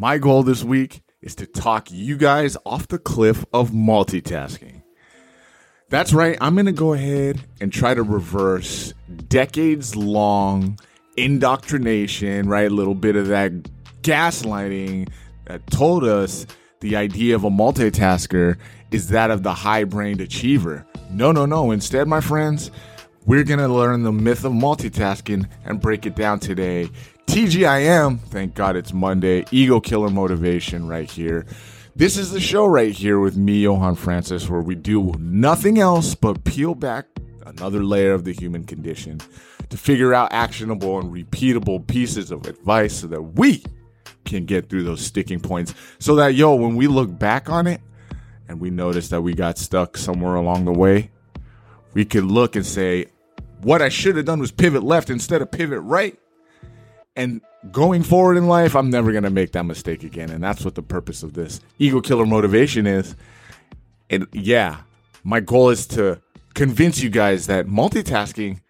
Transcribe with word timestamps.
My 0.00 0.18
goal 0.18 0.44
this 0.44 0.62
week 0.62 1.02
is 1.20 1.34
to 1.34 1.46
talk 1.46 1.90
you 1.90 2.16
guys 2.16 2.56
off 2.64 2.86
the 2.86 3.00
cliff 3.00 3.44
of 3.52 3.70
multitasking. 3.70 4.82
That's 5.88 6.12
right, 6.12 6.38
I'm 6.40 6.54
to 6.66 6.72
go 6.72 6.92
ahead 6.92 7.40
and 7.60 7.72
try 7.72 7.94
to 7.94 8.04
reverse 8.04 8.94
decades 9.26 9.96
long 9.96 10.78
indoctrination, 11.16 12.48
right? 12.48 12.70
A 12.70 12.72
little 12.72 12.94
bit 12.94 13.16
of 13.16 13.26
that 13.26 13.50
gaslighting 14.02 15.08
that 15.46 15.66
told 15.66 16.04
us 16.04 16.46
the 16.78 16.94
idea 16.94 17.34
of 17.34 17.42
a 17.42 17.50
multitasker 17.50 18.56
is 18.92 19.08
that 19.08 19.32
of 19.32 19.42
the 19.42 19.52
high 19.52 19.82
brained 19.82 20.20
achiever. 20.20 20.86
No, 21.10 21.32
no, 21.32 21.44
no. 21.44 21.72
Instead, 21.72 22.06
my 22.06 22.20
friends, 22.20 22.70
we're 23.26 23.42
to 23.58 23.66
learn 23.66 24.04
the 24.04 24.12
myth 24.12 24.44
of 24.44 24.52
multitasking 24.52 25.48
and 25.64 25.80
break 25.80 26.06
it 26.06 26.14
down 26.14 26.38
today. 26.38 26.88
TGIM, 27.28 28.20
thank 28.20 28.54
God 28.54 28.74
it's 28.74 28.94
Monday, 28.94 29.44
ego 29.50 29.80
killer 29.80 30.08
motivation 30.08 30.88
right 30.88 31.08
here. 31.08 31.44
This 31.94 32.16
is 32.16 32.32
the 32.32 32.40
show 32.40 32.64
right 32.64 32.90
here 32.90 33.20
with 33.20 33.36
me, 33.36 33.62
Johan 33.64 33.96
Francis, 33.96 34.48
where 34.48 34.62
we 34.62 34.74
do 34.74 35.12
nothing 35.18 35.78
else 35.78 36.14
but 36.14 36.42
peel 36.44 36.74
back 36.74 37.06
another 37.44 37.84
layer 37.84 38.14
of 38.14 38.24
the 38.24 38.32
human 38.32 38.64
condition 38.64 39.20
to 39.68 39.76
figure 39.76 40.14
out 40.14 40.32
actionable 40.32 40.98
and 40.98 41.12
repeatable 41.12 41.86
pieces 41.86 42.30
of 42.30 42.46
advice 42.46 42.96
so 42.96 43.06
that 43.08 43.20
we 43.20 43.62
can 44.24 44.46
get 44.46 44.70
through 44.70 44.84
those 44.84 45.04
sticking 45.04 45.38
points. 45.38 45.74
So 45.98 46.14
that, 46.16 46.34
yo, 46.34 46.54
when 46.54 46.76
we 46.76 46.86
look 46.86 47.18
back 47.18 47.50
on 47.50 47.66
it 47.66 47.82
and 48.48 48.58
we 48.58 48.70
notice 48.70 49.10
that 49.10 49.20
we 49.20 49.34
got 49.34 49.58
stuck 49.58 49.98
somewhere 49.98 50.36
along 50.36 50.64
the 50.64 50.72
way, 50.72 51.10
we 51.92 52.06
could 52.06 52.24
look 52.24 52.56
and 52.56 52.64
say, 52.64 53.08
what 53.60 53.82
I 53.82 53.90
should 53.90 54.16
have 54.16 54.24
done 54.24 54.40
was 54.40 54.50
pivot 54.50 54.82
left 54.82 55.10
instead 55.10 55.42
of 55.42 55.50
pivot 55.50 55.82
right. 55.82 56.18
And 57.18 57.40
going 57.72 58.04
forward 58.04 58.36
in 58.36 58.46
life, 58.46 58.76
I'm 58.76 58.90
never 58.90 59.10
going 59.10 59.24
to 59.24 59.30
make 59.30 59.50
that 59.52 59.64
mistake 59.64 60.04
again. 60.04 60.30
And 60.30 60.42
that's 60.42 60.64
what 60.64 60.76
the 60.76 60.84
purpose 60.84 61.24
of 61.24 61.32
this 61.32 61.60
ego 61.80 62.00
killer 62.00 62.24
motivation 62.24 62.86
is. 62.86 63.16
And 64.08 64.28
yeah, 64.32 64.82
my 65.24 65.40
goal 65.40 65.70
is 65.70 65.84
to 65.88 66.22
convince 66.54 67.02
you 67.02 67.10
guys 67.10 67.48
that 67.48 67.66
multitasking 67.66 68.60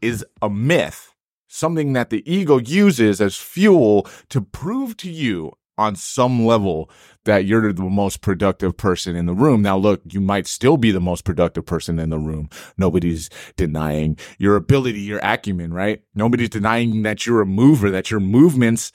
is 0.00 0.24
a 0.40 0.48
myth, 0.48 1.12
something 1.48 1.92
that 1.94 2.10
the 2.10 2.22
ego 2.32 2.58
uses 2.58 3.20
as 3.20 3.36
fuel 3.36 4.06
to 4.28 4.40
prove 4.40 4.96
to 4.98 5.10
you 5.10 5.54
on 5.76 5.96
some 5.96 6.46
level 6.46 6.90
that 7.24 7.44
you're 7.44 7.72
the 7.72 7.82
most 7.82 8.20
productive 8.20 8.76
person 8.76 9.16
in 9.16 9.26
the 9.26 9.34
room. 9.34 9.62
Now, 9.62 9.76
look, 9.76 10.02
you 10.10 10.20
might 10.20 10.46
still 10.46 10.76
be 10.76 10.90
the 10.90 11.00
most 11.00 11.24
productive 11.24 11.66
person 11.66 11.98
in 11.98 12.10
the 12.10 12.18
room. 12.18 12.48
Nobody's 12.76 13.30
denying 13.56 14.18
your 14.38 14.56
ability, 14.56 15.00
your 15.00 15.20
acumen, 15.22 15.72
right? 15.72 16.02
Nobody's 16.14 16.50
denying 16.50 17.02
that 17.02 17.26
you're 17.26 17.40
a 17.40 17.46
mover, 17.46 17.90
that 17.90 18.10
your 18.10 18.20
movements 18.20 18.92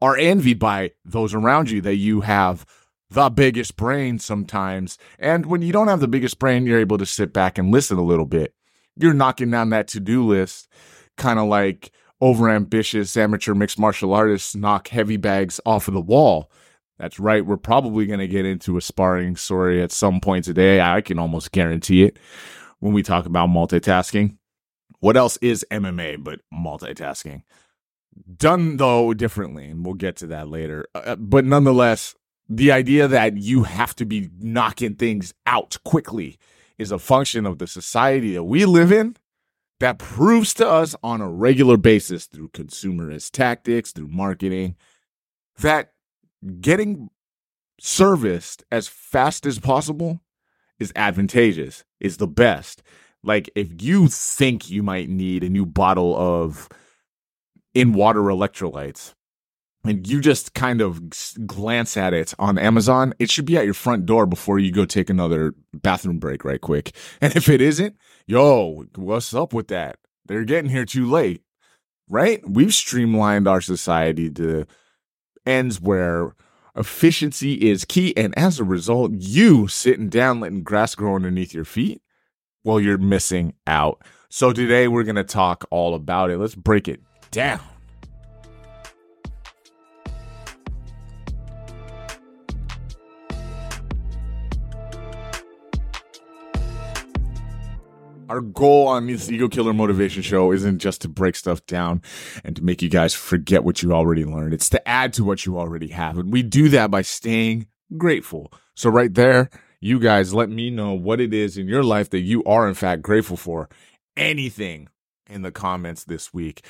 are 0.00 0.16
envied 0.16 0.58
by 0.58 0.92
those 1.04 1.34
around 1.34 1.70
you, 1.70 1.80
that 1.80 1.96
you 1.96 2.22
have 2.22 2.66
the 3.10 3.30
biggest 3.30 3.76
brain 3.76 4.18
sometimes. 4.18 4.98
And 5.18 5.46
when 5.46 5.62
you 5.62 5.72
don't 5.72 5.88
have 5.88 6.00
the 6.00 6.08
biggest 6.08 6.38
brain, 6.38 6.66
you're 6.66 6.80
able 6.80 6.98
to 6.98 7.06
sit 7.06 7.32
back 7.32 7.58
and 7.58 7.70
listen 7.70 7.98
a 7.98 8.02
little 8.02 8.26
bit. 8.26 8.54
You're 8.96 9.14
knocking 9.14 9.50
down 9.50 9.70
that 9.70 9.88
to 9.88 10.00
do 10.00 10.26
list, 10.26 10.68
kind 11.16 11.38
of 11.38 11.46
like 11.46 11.90
overambitious 12.22 13.16
amateur 13.16 13.52
mixed 13.52 13.78
martial 13.78 14.14
artists 14.14 14.54
knock 14.54 14.88
heavy 14.88 15.16
bags 15.16 15.60
off 15.66 15.88
of 15.88 15.94
the 15.94 16.00
wall. 16.00 16.50
That's 16.98 17.18
right. 17.18 17.44
We're 17.44 17.56
probably 17.56 18.06
going 18.06 18.20
to 18.20 18.28
get 18.28 18.46
into 18.46 18.76
a 18.76 18.80
sparring 18.80 19.34
story 19.34 19.82
at 19.82 19.90
some 19.90 20.20
point 20.20 20.44
today. 20.44 20.80
I 20.80 21.00
can 21.00 21.18
almost 21.18 21.50
guarantee 21.50 22.04
it 22.04 22.18
when 22.78 22.92
we 22.92 23.02
talk 23.02 23.26
about 23.26 23.48
multitasking. 23.48 24.36
What 25.00 25.16
else 25.16 25.36
is 25.38 25.66
MMA 25.72 26.22
but 26.22 26.40
multitasking? 26.54 27.42
Done 28.36 28.76
though 28.76 29.14
differently, 29.14 29.66
and 29.66 29.84
we'll 29.84 29.94
get 29.94 30.16
to 30.18 30.28
that 30.28 30.48
later. 30.48 30.86
Uh, 30.94 31.16
but 31.16 31.44
nonetheless, 31.44 32.14
the 32.48 32.70
idea 32.70 33.08
that 33.08 33.36
you 33.36 33.64
have 33.64 33.96
to 33.96 34.04
be 34.04 34.30
knocking 34.38 34.94
things 34.94 35.34
out 35.44 35.76
quickly 35.84 36.38
is 36.78 36.92
a 36.92 37.00
function 37.00 37.46
of 37.46 37.58
the 37.58 37.66
society 37.66 38.34
that 38.34 38.44
we 38.44 38.64
live 38.64 38.92
in 38.92 39.16
that 39.82 39.98
proves 39.98 40.54
to 40.54 40.68
us 40.68 40.94
on 41.02 41.20
a 41.20 41.28
regular 41.28 41.76
basis 41.76 42.26
through 42.26 42.48
consumerist 42.50 43.32
tactics, 43.32 43.90
through 43.90 44.06
marketing, 44.06 44.76
that 45.58 45.90
getting 46.60 47.10
serviced 47.80 48.62
as 48.70 48.86
fast 48.86 49.44
as 49.44 49.58
possible 49.58 50.20
is 50.78 50.92
advantageous, 50.94 51.82
is 51.98 52.18
the 52.18 52.28
best. 52.28 52.80
Like 53.24 53.50
if 53.56 53.82
you 53.82 54.06
think 54.06 54.70
you 54.70 54.84
might 54.84 55.08
need 55.08 55.42
a 55.42 55.50
new 55.50 55.66
bottle 55.66 56.16
of 56.16 56.68
in 57.74 57.92
water 57.92 58.20
electrolytes 58.20 59.14
and 59.84 60.06
you 60.06 60.20
just 60.20 60.54
kind 60.54 60.80
of 60.80 61.02
glance 61.46 61.96
at 61.96 62.14
it 62.14 62.34
on 62.38 62.58
Amazon, 62.58 63.14
it 63.18 63.30
should 63.30 63.44
be 63.44 63.56
at 63.56 63.64
your 63.64 63.74
front 63.74 64.06
door 64.06 64.26
before 64.26 64.58
you 64.58 64.70
go 64.70 64.84
take 64.84 65.10
another 65.10 65.54
bathroom 65.74 66.18
break 66.18 66.44
right 66.44 66.60
quick. 66.60 66.94
And 67.20 67.34
if 67.36 67.48
it 67.48 67.60
isn't, 67.60 67.96
yo, 68.26 68.84
what's 68.96 69.34
up 69.34 69.52
with 69.52 69.68
that? 69.68 69.98
They're 70.26 70.44
getting 70.44 70.70
here 70.70 70.84
too 70.84 71.08
late, 71.08 71.42
right? 72.08 72.40
We've 72.48 72.74
streamlined 72.74 73.48
our 73.48 73.60
society 73.60 74.30
to 74.30 74.66
ends 75.46 75.80
where 75.80 76.34
efficiency 76.76 77.54
is 77.54 77.84
key. 77.84 78.16
And 78.16 78.36
as 78.38 78.60
a 78.60 78.64
result, 78.64 79.12
you 79.14 79.68
sitting 79.68 80.08
down, 80.08 80.40
letting 80.40 80.62
grass 80.62 80.94
grow 80.94 81.16
underneath 81.16 81.54
your 81.54 81.64
feet, 81.64 82.02
well, 82.64 82.80
you're 82.80 82.98
missing 82.98 83.54
out. 83.66 84.02
So 84.30 84.52
today 84.52 84.88
we're 84.88 85.02
going 85.02 85.16
to 85.16 85.24
talk 85.24 85.64
all 85.70 85.94
about 85.94 86.30
it. 86.30 86.38
Let's 86.38 86.54
break 86.54 86.88
it 86.88 87.00
down. 87.30 87.60
Our 98.32 98.40
goal 98.40 98.88
on 98.88 99.08
this 99.08 99.30
Ego 99.30 99.46
Killer 99.46 99.74
Motivation 99.74 100.22
Show 100.22 100.52
isn't 100.52 100.78
just 100.78 101.02
to 101.02 101.08
break 101.10 101.36
stuff 101.36 101.66
down 101.66 102.00
and 102.42 102.56
to 102.56 102.64
make 102.64 102.80
you 102.80 102.88
guys 102.88 103.12
forget 103.12 103.62
what 103.62 103.82
you 103.82 103.92
already 103.92 104.24
learned. 104.24 104.54
It's 104.54 104.70
to 104.70 104.88
add 104.88 105.12
to 105.12 105.24
what 105.24 105.44
you 105.44 105.58
already 105.58 105.88
have. 105.88 106.16
And 106.16 106.32
we 106.32 106.42
do 106.42 106.70
that 106.70 106.90
by 106.90 107.02
staying 107.02 107.66
grateful. 107.98 108.50
So 108.74 108.88
right 108.88 109.12
there, 109.12 109.50
you 109.80 110.00
guys 110.00 110.32
let 110.32 110.48
me 110.48 110.70
know 110.70 110.94
what 110.94 111.20
it 111.20 111.34
is 111.34 111.58
in 111.58 111.68
your 111.68 111.82
life 111.82 112.08
that 112.08 112.20
you 112.20 112.42
are 112.44 112.66
in 112.66 112.72
fact 112.72 113.02
grateful 113.02 113.36
for. 113.36 113.68
Anything 114.16 114.88
in 115.28 115.42
the 115.42 115.52
comments 115.52 116.04
this 116.04 116.32
week. 116.32 116.64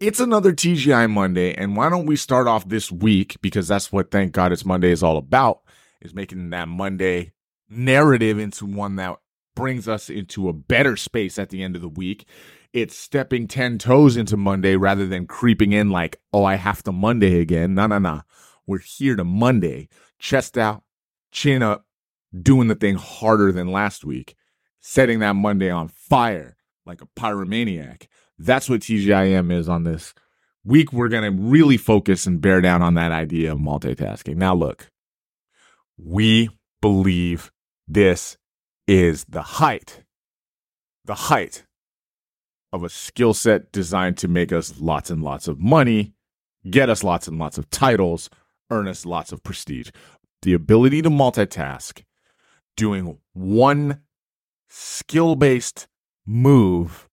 It's 0.00 0.20
another 0.20 0.52
TGI 0.52 1.10
Monday. 1.10 1.54
And 1.54 1.74
why 1.74 1.88
don't 1.88 2.04
we 2.04 2.16
start 2.16 2.46
off 2.46 2.68
this 2.68 2.92
week? 2.92 3.38
Because 3.40 3.66
that's 3.66 3.90
what 3.90 4.10
Thank 4.10 4.32
God 4.32 4.52
It's 4.52 4.66
Monday 4.66 4.90
is 4.90 5.02
all 5.02 5.16
about, 5.16 5.60
is 6.02 6.12
making 6.12 6.50
that 6.50 6.68
Monday 6.68 7.32
narrative 7.70 8.38
into 8.38 8.66
one 8.66 8.96
that 8.96 9.18
brings 9.58 9.88
us 9.88 10.08
into 10.08 10.48
a 10.48 10.52
better 10.52 10.96
space 10.96 11.36
at 11.36 11.50
the 11.50 11.64
end 11.64 11.74
of 11.74 11.82
the 11.82 11.88
week. 11.88 12.26
It's 12.72 12.96
stepping 12.96 13.48
10 13.48 13.78
toes 13.78 14.16
into 14.16 14.36
Monday 14.36 14.76
rather 14.76 15.04
than 15.04 15.26
creeping 15.26 15.72
in 15.72 15.90
like, 15.90 16.20
oh, 16.32 16.44
I 16.44 16.54
have 16.54 16.84
to 16.84 16.92
Monday 16.92 17.40
again. 17.40 17.74
No, 17.74 17.88
no, 17.88 17.98
no. 17.98 18.22
We're 18.68 18.78
here 18.78 19.16
to 19.16 19.24
Monday. 19.24 19.88
Chest 20.20 20.56
out, 20.56 20.84
chin 21.32 21.60
up, 21.60 21.86
doing 22.40 22.68
the 22.68 22.76
thing 22.76 22.94
harder 22.94 23.50
than 23.50 23.72
last 23.72 24.04
week, 24.04 24.36
setting 24.78 25.18
that 25.18 25.34
Monday 25.34 25.70
on 25.70 25.88
fire 25.88 26.56
like 26.86 27.02
a 27.02 27.06
pyromaniac. 27.20 28.06
That's 28.38 28.70
what 28.70 28.82
TGIM 28.82 29.50
is 29.50 29.68
on 29.68 29.82
this 29.82 30.14
week. 30.62 30.92
We're 30.92 31.08
going 31.08 31.36
to 31.36 31.42
really 31.42 31.78
focus 31.78 32.26
and 32.26 32.40
bear 32.40 32.60
down 32.60 32.80
on 32.80 32.94
that 32.94 33.10
idea 33.10 33.52
of 33.52 33.58
multitasking. 33.58 34.36
Now, 34.36 34.54
look, 34.54 34.88
we 35.96 36.48
believe 36.80 37.50
this 37.88 38.36
is 38.88 39.26
the 39.28 39.42
height, 39.42 40.02
the 41.04 41.14
height 41.14 41.64
of 42.72 42.82
a 42.82 42.88
skill 42.88 43.34
set 43.34 43.70
designed 43.70 44.16
to 44.16 44.26
make 44.26 44.50
us 44.50 44.80
lots 44.80 45.10
and 45.10 45.22
lots 45.22 45.46
of 45.46 45.60
money, 45.60 46.14
get 46.68 46.88
us 46.88 47.04
lots 47.04 47.28
and 47.28 47.38
lots 47.38 47.58
of 47.58 47.68
titles, 47.68 48.30
earn 48.70 48.88
us 48.88 49.04
lots 49.04 49.30
of 49.30 49.42
prestige. 49.42 49.90
The 50.42 50.54
ability 50.54 51.02
to 51.02 51.10
multitask, 51.10 52.02
doing 52.76 53.18
one 53.34 54.00
skill 54.70 55.36
based 55.36 55.86
move, 56.26 57.08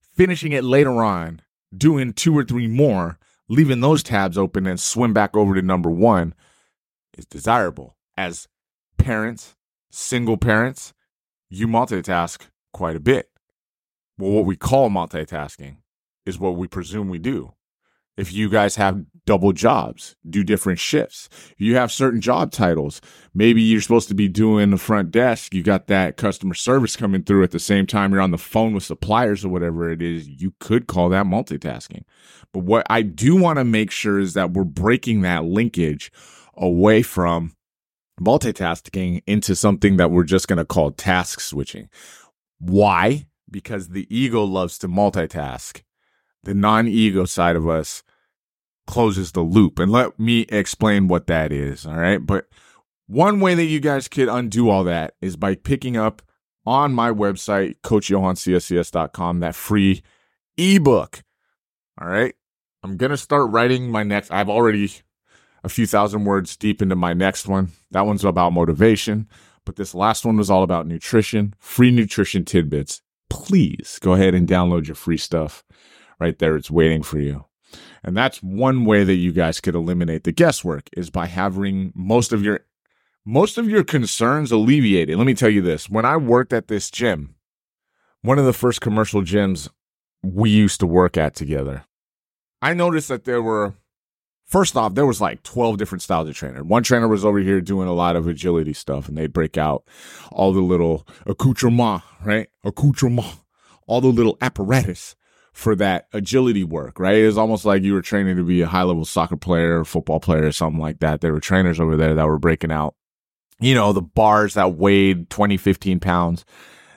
finishing 0.00 0.52
it 0.52 0.64
later 0.64 1.04
on, 1.04 1.42
doing 1.76 2.14
two 2.14 2.36
or 2.36 2.44
three 2.44 2.66
more, 2.66 3.18
leaving 3.48 3.80
those 3.80 4.02
tabs 4.02 4.38
open 4.38 4.66
and 4.66 4.80
swim 4.80 5.12
back 5.12 5.36
over 5.36 5.54
to 5.54 5.62
number 5.62 5.90
one 5.90 6.34
is 7.18 7.26
desirable. 7.26 7.96
As 8.16 8.48
parents, 8.96 9.56
single 9.90 10.36
parents, 10.36 10.92
you 11.50 11.66
multitask 11.68 12.48
quite 12.72 12.96
a 12.96 13.00
bit. 13.00 13.30
Well, 14.18 14.32
what 14.32 14.44
we 14.44 14.56
call 14.56 14.90
multitasking 14.90 15.76
is 16.26 16.38
what 16.38 16.56
we 16.56 16.66
presume 16.68 17.08
we 17.08 17.18
do. 17.18 17.54
if 18.18 18.32
you 18.32 18.48
guys 18.50 18.74
have 18.74 19.04
double 19.26 19.52
jobs, 19.52 20.16
do 20.28 20.42
different 20.42 20.80
shifts. 20.80 21.28
If 21.52 21.60
you 21.60 21.76
have 21.76 21.92
certain 21.92 22.20
job 22.20 22.50
titles, 22.50 23.00
maybe 23.32 23.62
you're 23.62 23.80
supposed 23.80 24.08
to 24.08 24.14
be 24.14 24.26
doing 24.26 24.70
the 24.70 24.76
front 24.76 25.12
desk. 25.12 25.54
You 25.54 25.62
got 25.62 25.86
that 25.86 26.16
customer 26.16 26.54
service 26.54 26.96
coming 26.96 27.22
through 27.22 27.44
at 27.44 27.52
the 27.52 27.60
same 27.60 27.86
time 27.86 28.10
you're 28.10 28.20
on 28.20 28.32
the 28.32 28.38
phone 28.38 28.74
with 28.74 28.82
suppliers 28.82 29.44
or 29.44 29.50
whatever 29.50 29.88
it 29.88 30.02
is. 30.02 30.28
You 30.28 30.52
could 30.58 30.88
call 30.88 31.08
that 31.10 31.26
multitasking. 31.26 32.02
But 32.52 32.64
what 32.64 32.84
I 32.90 33.02
do 33.02 33.36
want 33.36 33.58
to 33.60 33.64
make 33.64 33.92
sure 33.92 34.18
is 34.18 34.34
that 34.34 34.50
we're 34.50 34.64
breaking 34.64 35.20
that 35.20 35.44
linkage 35.44 36.10
away 36.56 37.02
from 37.02 37.54
multitasking 38.18 39.22
into 39.26 39.54
something 39.54 39.96
that 39.96 40.10
we're 40.10 40.24
just 40.24 40.48
going 40.48 40.58
to 40.58 40.64
call 40.64 40.90
task 40.90 41.40
switching. 41.40 41.88
Why? 42.58 43.26
Because 43.50 43.88
the 43.88 44.06
ego 44.14 44.44
loves 44.44 44.78
to 44.78 44.88
multitask. 44.88 45.82
The 46.44 46.54
non 46.54 46.86
ego 46.86 47.24
side 47.24 47.56
of 47.56 47.68
us 47.68 48.02
closes 48.86 49.32
the 49.32 49.42
loop. 49.42 49.78
And 49.78 49.92
let 49.92 50.18
me 50.18 50.40
explain 50.48 51.08
what 51.08 51.26
that 51.26 51.52
is. 51.52 51.86
All 51.86 51.96
right. 51.96 52.24
But 52.24 52.46
one 53.06 53.40
way 53.40 53.54
that 53.54 53.64
you 53.64 53.80
guys 53.80 54.08
could 54.08 54.28
undo 54.28 54.68
all 54.68 54.84
that 54.84 55.14
is 55.20 55.36
by 55.36 55.54
picking 55.54 55.96
up 55.96 56.22
on 56.66 56.92
my 56.92 57.10
website, 57.10 57.76
coachjohanscscs.com, 57.82 59.40
that 59.40 59.54
free 59.54 60.02
ebook. 60.56 61.22
All 62.00 62.08
right. 62.08 62.34
I'm 62.82 62.96
going 62.96 63.10
to 63.10 63.16
start 63.16 63.50
writing 63.50 63.90
my 63.90 64.02
next, 64.02 64.30
I've 64.30 64.48
already 64.48 64.92
a 65.64 65.68
few 65.68 65.86
thousand 65.86 66.24
words 66.24 66.56
deep 66.56 66.82
into 66.82 66.96
my 66.96 67.12
next 67.12 67.48
one. 67.48 67.70
That 67.90 68.06
one's 68.06 68.24
about 68.24 68.52
motivation, 68.52 69.28
but 69.64 69.76
this 69.76 69.94
last 69.94 70.24
one 70.24 70.36
was 70.36 70.50
all 70.50 70.62
about 70.62 70.86
nutrition, 70.86 71.54
free 71.58 71.90
nutrition 71.90 72.44
tidbits. 72.44 73.02
Please 73.28 73.98
go 74.00 74.14
ahead 74.14 74.34
and 74.34 74.48
download 74.48 74.86
your 74.86 74.94
free 74.94 75.16
stuff 75.16 75.64
right 76.18 76.38
there. 76.38 76.56
It's 76.56 76.70
waiting 76.70 77.02
for 77.02 77.18
you. 77.18 77.44
And 78.02 78.16
that's 78.16 78.42
one 78.42 78.84
way 78.84 79.04
that 79.04 79.14
you 79.14 79.32
guys 79.32 79.60
could 79.60 79.74
eliminate 79.74 80.24
the 80.24 80.32
guesswork 80.32 80.88
is 80.96 81.10
by 81.10 81.26
having 81.26 81.92
most 81.94 82.32
of 82.32 82.42
your 82.42 82.60
most 83.24 83.58
of 83.58 83.68
your 83.68 83.84
concerns 83.84 84.50
alleviated. 84.50 85.18
Let 85.18 85.26
me 85.26 85.34
tell 85.34 85.50
you 85.50 85.60
this. 85.60 85.90
When 85.90 86.06
I 86.06 86.16
worked 86.16 86.54
at 86.54 86.68
this 86.68 86.90
gym, 86.90 87.34
one 88.22 88.38
of 88.38 88.46
the 88.46 88.54
first 88.54 88.80
commercial 88.80 89.20
gyms 89.20 89.68
we 90.22 90.48
used 90.48 90.80
to 90.80 90.86
work 90.86 91.18
at 91.18 91.34
together, 91.34 91.84
I 92.62 92.72
noticed 92.72 93.08
that 93.08 93.24
there 93.24 93.42
were 93.42 93.74
first 94.48 94.76
off, 94.76 94.94
there 94.94 95.06
was 95.06 95.20
like 95.20 95.42
12 95.42 95.78
different 95.78 96.02
styles 96.02 96.28
of 96.28 96.34
trainer. 96.34 96.64
One 96.64 96.82
trainer 96.82 97.06
was 97.06 97.24
over 97.24 97.38
here 97.38 97.60
doing 97.60 97.86
a 97.86 97.92
lot 97.92 98.16
of 98.16 98.26
agility 98.26 98.72
stuff 98.72 99.08
and 99.08 99.16
they'd 99.16 99.32
break 99.32 99.56
out 99.56 99.84
all 100.32 100.52
the 100.52 100.60
little 100.60 101.06
accoutrement, 101.26 102.02
right? 102.24 102.48
Accoutrement, 102.64 103.36
all 103.86 104.00
the 104.00 104.08
little 104.08 104.36
apparatus 104.40 105.14
for 105.52 105.74
that 105.76 106.06
agility 106.12 106.64
work, 106.64 106.98
right? 106.98 107.16
It 107.16 107.26
was 107.26 107.38
almost 107.38 107.64
like 107.64 107.82
you 107.82 107.92
were 107.92 108.02
training 108.02 108.36
to 108.36 108.44
be 108.44 108.62
a 108.62 108.66
high 108.66 108.84
level 108.84 109.04
soccer 109.04 109.36
player 109.36 109.84
football 109.84 110.20
player 110.20 110.46
or 110.46 110.52
something 110.52 110.80
like 110.80 111.00
that. 111.00 111.20
There 111.20 111.32
were 111.32 111.40
trainers 111.40 111.80
over 111.80 111.96
there 111.96 112.14
that 112.14 112.26
were 112.26 112.38
breaking 112.38 112.72
out, 112.72 112.94
you 113.60 113.74
know, 113.74 113.92
the 113.92 114.02
bars 114.02 114.54
that 114.54 114.76
weighed 114.76 115.30
20, 115.30 115.56
15 115.56 116.00
pounds. 116.00 116.44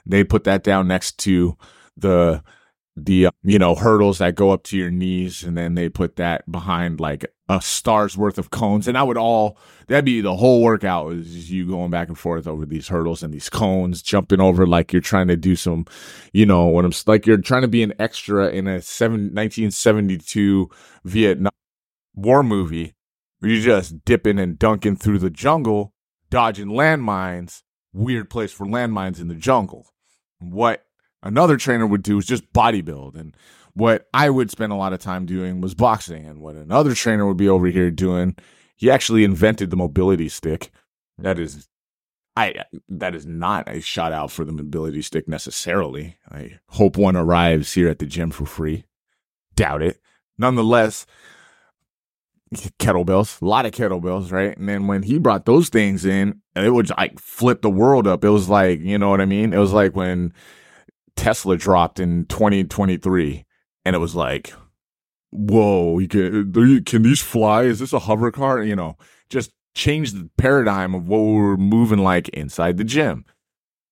They 0.06 0.24
put 0.24 0.44
that 0.44 0.62
down 0.62 0.88
next 0.88 1.18
to 1.18 1.56
the, 1.96 2.42
the, 2.96 3.26
uh, 3.26 3.30
you 3.42 3.58
know, 3.58 3.74
hurdles 3.74 4.18
that 4.18 4.34
go 4.34 4.50
up 4.50 4.64
to 4.64 4.76
your 4.76 4.90
knees. 4.90 5.42
And 5.42 5.56
then 5.56 5.74
they 5.74 5.88
put 5.88 6.16
that 6.16 6.50
behind 6.50 7.00
like 7.00 7.24
a 7.48 7.60
star's 7.60 8.16
worth 8.16 8.38
of 8.38 8.50
cones. 8.50 8.86
And 8.86 8.98
I 8.98 9.02
would 9.02 9.16
all, 9.16 9.58
that'd 9.86 10.04
be 10.04 10.20
the 10.20 10.36
whole 10.36 10.62
workout 10.62 11.12
is 11.12 11.50
you 11.50 11.66
going 11.66 11.90
back 11.90 12.08
and 12.08 12.18
forth 12.18 12.46
over 12.46 12.66
these 12.66 12.88
hurdles 12.88 13.22
and 13.22 13.32
these 13.32 13.48
cones, 13.48 14.02
jumping 14.02 14.40
over 14.40 14.66
like 14.66 14.92
you're 14.92 15.02
trying 15.02 15.28
to 15.28 15.36
do 15.36 15.56
some, 15.56 15.86
you 16.32 16.46
know, 16.46 16.66
what 16.66 16.84
I'm 16.84 16.92
like 17.06 17.26
you're 17.26 17.38
trying 17.38 17.62
to 17.62 17.68
be 17.68 17.82
an 17.82 17.94
extra 17.98 18.48
in 18.48 18.66
a 18.66 18.82
seven, 18.82 19.34
1972 19.34 20.70
Vietnam 21.04 21.52
war 22.14 22.42
movie 22.42 22.94
where 23.38 23.50
you're 23.50 23.62
just 23.62 24.04
dipping 24.04 24.38
and 24.38 24.58
dunking 24.58 24.96
through 24.96 25.18
the 25.18 25.30
jungle, 25.30 25.94
dodging 26.30 26.68
landmines, 26.68 27.62
weird 27.92 28.30
place 28.30 28.52
for 28.52 28.66
landmines 28.66 29.20
in 29.20 29.28
the 29.28 29.34
jungle. 29.34 29.88
What 30.38 30.84
another 31.22 31.56
trainer 31.56 31.86
would 31.86 32.02
do 32.02 32.18
is 32.18 32.26
just 32.26 32.52
bodybuild 32.52 33.16
and 33.16 33.36
what 33.74 34.08
I 34.12 34.30
would 34.30 34.50
spend 34.50 34.72
a 34.72 34.76
lot 34.76 34.92
of 34.92 35.00
time 35.00 35.26
doing 35.26 35.60
was 35.60 35.74
boxing, 35.74 36.26
and 36.26 36.40
what 36.40 36.56
another 36.56 36.94
trainer 36.94 37.26
would 37.26 37.36
be 37.36 37.48
over 37.48 37.66
here 37.66 37.90
doing, 37.90 38.36
he 38.76 38.90
actually 38.90 39.24
invented 39.24 39.70
the 39.70 39.76
mobility 39.76 40.28
stick. 40.28 40.70
That 41.18 41.38
is, 41.38 41.68
I 42.36 42.64
that 42.88 43.14
is 43.14 43.26
not 43.26 43.68
a 43.68 43.80
shout 43.80 44.12
out 44.12 44.30
for 44.30 44.44
the 44.44 44.52
mobility 44.52 45.02
stick 45.02 45.28
necessarily. 45.28 46.18
I 46.30 46.58
hope 46.68 46.96
one 46.96 47.16
arrives 47.16 47.72
here 47.72 47.88
at 47.88 47.98
the 47.98 48.06
gym 48.06 48.30
for 48.30 48.46
free. 48.46 48.84
Doubt 49.54 49.82
it. 49.82 50.00
Nonetheless, 50.38 51.06
kettlebells, 52.54 53.40
a 53.40 53.44
lot 53.44 53.66
of 53.66 53.72
kettlebells, 53.72 54.32
right? 54.32 54.56
And 54.56 54.68
then 54.68 54.86
when 54.86 55.02
he 55.02 55.18
brought 55.18 55.46
those 55.46 55.68
things 55.68 56.04
in, 56.04 56.40
it 56.56 56.70
would 56.70 56.90
like 56.90 57.18
flip 57.18 57.62
the 57.62 57.70
world 57.70 58.06
up. 58.06 58.24
It 58.24 58.30
was 58.30 58.48
like, 58.48 58.80
you 58.80 58.98
know 58.98 59.10
what 59.10 59.20
I 59.20 59.26
mean? 59.26 59.52
It 59.52 59.58
was 59.58 59.72
like 59.72 59.94
when 59.94 60.32
Tesla 61.16 61.56
dropped 61.56 62.00
in 62.00 62.26
2023 62.26 63.44
and 63.84 63.96
it 63.96 63.98
was 63.98 64.14
like, 64.14 64.52
whoa, 65.30 65.98
you 65.98 66.08
can, 66.08 66.84
can 66.84 67.02
these 67.02 67.22
fly? 67.22 67.64
Is 67.64 67.78
this 67.78 67.92
a 67.92 68.00
hover 68.00 68.30
car? 68.30 68.62
You 68.62 68.76
know, 68.76 68.96
just 69.28 69.52
change 69.74 70.12
the 70.12 70.28
paradigm 70.36 70.94
of 70.94 71.08
what 71.08 71.18
we 71.18 71.34
were 71.34 71.56
moving 71.56 71.98
like 71.98 72.28
inside 72.30 72.76
the 72.76 72.84
gym. 72.84 73.24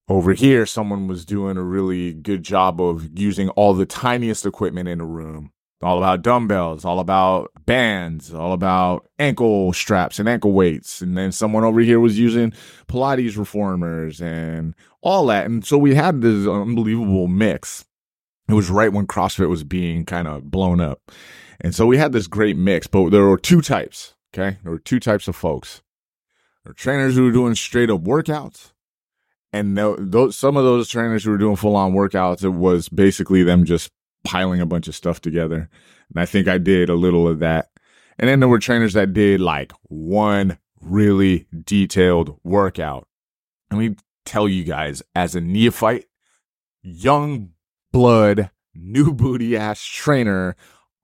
Over 0.08 0.32
here, 0.32 0.66
someone 0.66 1.06
was 1.06 1.24
doing 1.24 1.56
a 1.56 1.62
really 1.62 2.12
good 2.12 2.42
job 2.42 2.80
of 2.80 3.16
using 3.18 3.48
all 3.50 3.74
the 3.74 3.86
tiniest 3.86 4.44
equipment 4.44 4.88
in 4.88 5.00
a 5.00 5.06
room. 5.06 5.52
All 5.82 5.96
about 5.96 6.22
dumbbells, 6.22 6.84
all 6.84 7.00
about 7.00 7.50
bands, 7.64 8.34
all 8.34 8.52
about 8.52 9.08
ankle 9.18 9.72
straps 9.72 10.18
and 10.18 10.28
ankle 10.28 10.52
weights. 10.52 11.00
And 11.00 11.16
then 11.16 11.32
someone 11.32 11.64
over 11.64 11.80
here 11.80 11.98
was 11.98 12.18
using 12.18 12.52
Pilates 12.86 13.38
reformers 13.38 14.20
and 14.20 14.74
all 15.00 15.26
that. 15.26 15.46
And 15.46 15.64
so 15.64 15.78
we 15.78 15.94
had 15.94 16.20
this 16.20 16.46
unbelievable 16.46 17.28
mix 17.28 17.86
it 18.50 18.54
was 18.54 18.70
right 18.70 18.92
when 18.92 19.06
CrossFit 19.06 19.48
was 19.48 19.62
being 19.64 20.04
kind 20.04 20.26
of 20.26 20.50
blown 20.50 20.80
up. 20.80 21.12
And 21.60 21.74
so 21.74 21.86
we 21.86 21.98
had 21.98 22.12
this 22.12 22.26
great 22.26 22.56
mix, 22.56 22.86
but 22.86 23.10
there 23.10 23.24
were 23.24 23.38
two 23.38 23.60
types. 23.60 24.14
Okay. 24.34 24.58
There 24.62 24.72
were 24.72 24.78
two 24.78 24.98
types 24.98 25.28
of 25.28 25.36
folks. 25.36 25.82
There 26.64 26.70
were 26.70 26.74
trainers 26.74 27.14
who 27.14 27.24
were 27.24 27.32
doing 27.32 27.54
straight 27.54 27.90
up 27.90 28.02
workouts. 28.02 28.72
And 29.52 29.76
those, 29.76 30.36
some 30.36 30.56
of 30.56 30.64
those 30.64 30.88
trainers 30.88 31.24
who 31.24 31.30
were 31.30 31.38
doing 31.38 31.56
full 31.56 31.76
on 31.76 31.92
workouts, 31.92 32.44
it 32.44 32.50
was 32.50 32.88
basically 32.88 33.42
them 33.42 33.64
just 33.64 33.90
piling 34.24 34.60
a 34.60 34.66
bunch 34.66 34.88
of 34.88 34.94
stuff 34.94 35.20
together. 35.20 35.68
And 36.10 36.20
I 36.20 36.26
think 36.26 36.48
I 36.48 36.58
did 36.58 36.88
a 36.88 36.94
little 36.94 37.28
of 37.28 37.38
that. 37.40 37.70
And 38.18 38.28
then 38.28 38.40
there 38.40 38.48
were 38.48 38.58
trainers 38.58 38.92
that 38.94 39.12
did 39.12 39.40
like 39.40 39.72
one 39.84 40.58
really 40.80 41.46
detailed 41.64 42.38
workout. 42.44 43.06
Let 43.70 43.78
me 43.78 43.96
tell 44.24 44.48
you 44.48 44.64
guys, 44.64 45.02
as 45.14 45.34
a 45.34 45.40
neophyte, 45.40 46.06
young 46.82 47.50
blood, 47.92 48.50
new 48.74 49.12
booty 49.12 49.56
ass 49.56 49.82
trainer 49.84 50.56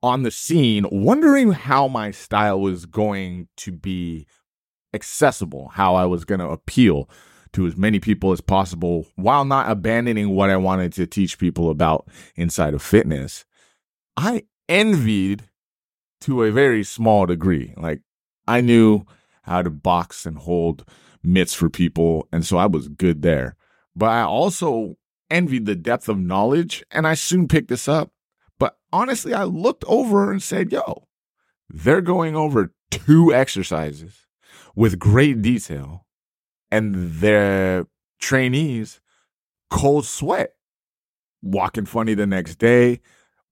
on 0.03 0.23
the 0.23 0.31
scene, 0.31 0.85
wondering 0.91 1.51
how 1.51 1.87
my 1.87 2.11
style 2.11 2.59
was 2.59 2.85
going 2.85 3.47
to 3.57 3.71
be 3.71 4.27
accessible, 4.93 5.69
how 5.69 5.95
I 5.95 6.05
was 6.05 6.23
going 6.25 6.39
to 6.39 6.47
appeal 6.47 7.09
to 7.57 7.65
as 7.65 7.75
many 7.75 7.99
people 7.99 8.31
as 8.31 8.39
possible 8.39 9.07
while 9.15 9.43
not 9.43 9.67
abandoning 9.67 10.29
what 10.29 10.51
I 10.51 10.57
wanted 10.57 10.93
to 10.93 11.07
teach 11.07 11.39
people 11.39 11.71
about 11.71 12.07
inside 12.35 12.75
of 12.75 12.83
fitness. 12.83 13.45
I 14.15 14.43
envied 14.69 15.41
to 16.21 16.43
a 16.43 16.51
very 16.51 16.83
small 16.83 17.25
degree. 17.25 17.73
Like 17.75 18.01
I 18.47 18.61
knew 18.61 19.05
how 19.41 19.63
to 19.63 19.71
box 19.71 20.27
and 20.27 20.37
hold 20.37 20.85
mitts 21.23 21.55
for 21.55 21.67
people. 21.67 22.27
And 22.31 22.45
so 22.45 22.57
I 22.57 22.67
was 22.67 22.89
good 22.89 23.23
there. 23.23 23.55
But 23.95 24.09
I 24.09 24.21
also 24.21 24.95
envied 25.31 25.65
the 25.65 25.75
depth 25.75 26.07
of 26.07 26.19
knowledge 26.19 26.83
and 26.91 27.07
I 27.07 27.15
soon 27.15 27.47
picked 27.47 27.69
this 27.69 27.87
up. 27.87 28.11
But 28.59 28.77
honestly, 28.93 29.33
I 29.33 29.45
looked 29.45 29.83
over 29.87 30.31
and 30.31 30.43
said, 30.43 30.71
yo, 30.71 31.07
they're 31.71 32.01
going 32.01 32.35
over 32.35 32.71
two 32.91 33.33
exercises 33.33 34.27
with 34.75 34.99
great 34.99 35.41
detail 35.41 36.03
and 36.71 36.95
their 37.13 37.87
trainees 38.19 38.99
cold 39.69 40.05
sweat, 40.05 40.53
walking 41.41 41.85
funny 41.85 42.13
the 42.13 42.27
next 42.27 42.55
day, 42.55 43.01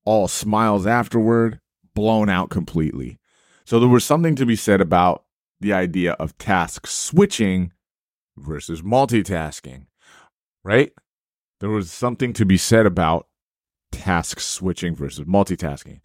all 0.04 0.28
smiles 0.28 0.86
afterward, 0.86 1.60
blown 1.94 2.28
out 2.28 2.50
completely. 2.50 3.18
So 3.64 3.80
there 3.80 3.88
was 3.88 4.04
something 4.04 4.36
to 4.36 4.46
be 4.46 4.56
said 4.56 4.80
about 4.80 5.24
the 5.60 5.72
idea 5.72 6.12
of 6.12 6.36
task 6.38 6.86
switching 6.86 7.72
versus 8.36 8.82
multitasking, 8.82 9.86
right? 10.62 10.92
there 11.60 11.70
was 11.70 11.90
something 11.90 12.32
to 12.34 12.44
be 12.44 12.56
said 12.56 12.86
about 12.86 13.28
task 13.92 14.40
switching 14.40 14.94
versus 14.94 15.26
multitasking. 15.26 16.00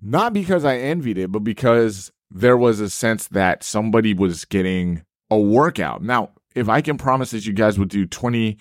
Not 0.00 0.32
because 0.32 0.64
I 0.64 0.76
envied 0.76 1.18
it, 1.18 1.32
but 1.32 1.40
because 1.40 2.12
there 2.30 2.56
was 2.56 2.78
a 2.78 2.90
sense 2.90 3.26
that 3.28 3.64
somebody 3.64 4.14
was 4.14 4.44
getting 4.44 5.02
a 5.30 5.38
workout. 5.38 6.02
Now, 6.02 6.30
if 6.54 6.68
I 6.68 6.80
can 6.80 6.98
promise 6.98 7.30
that 7.32 7.46
you 7.46 7.52
guys 7.52 7.78
would 7.78 7.88
do 7.88 8.06
20 8.06 8.58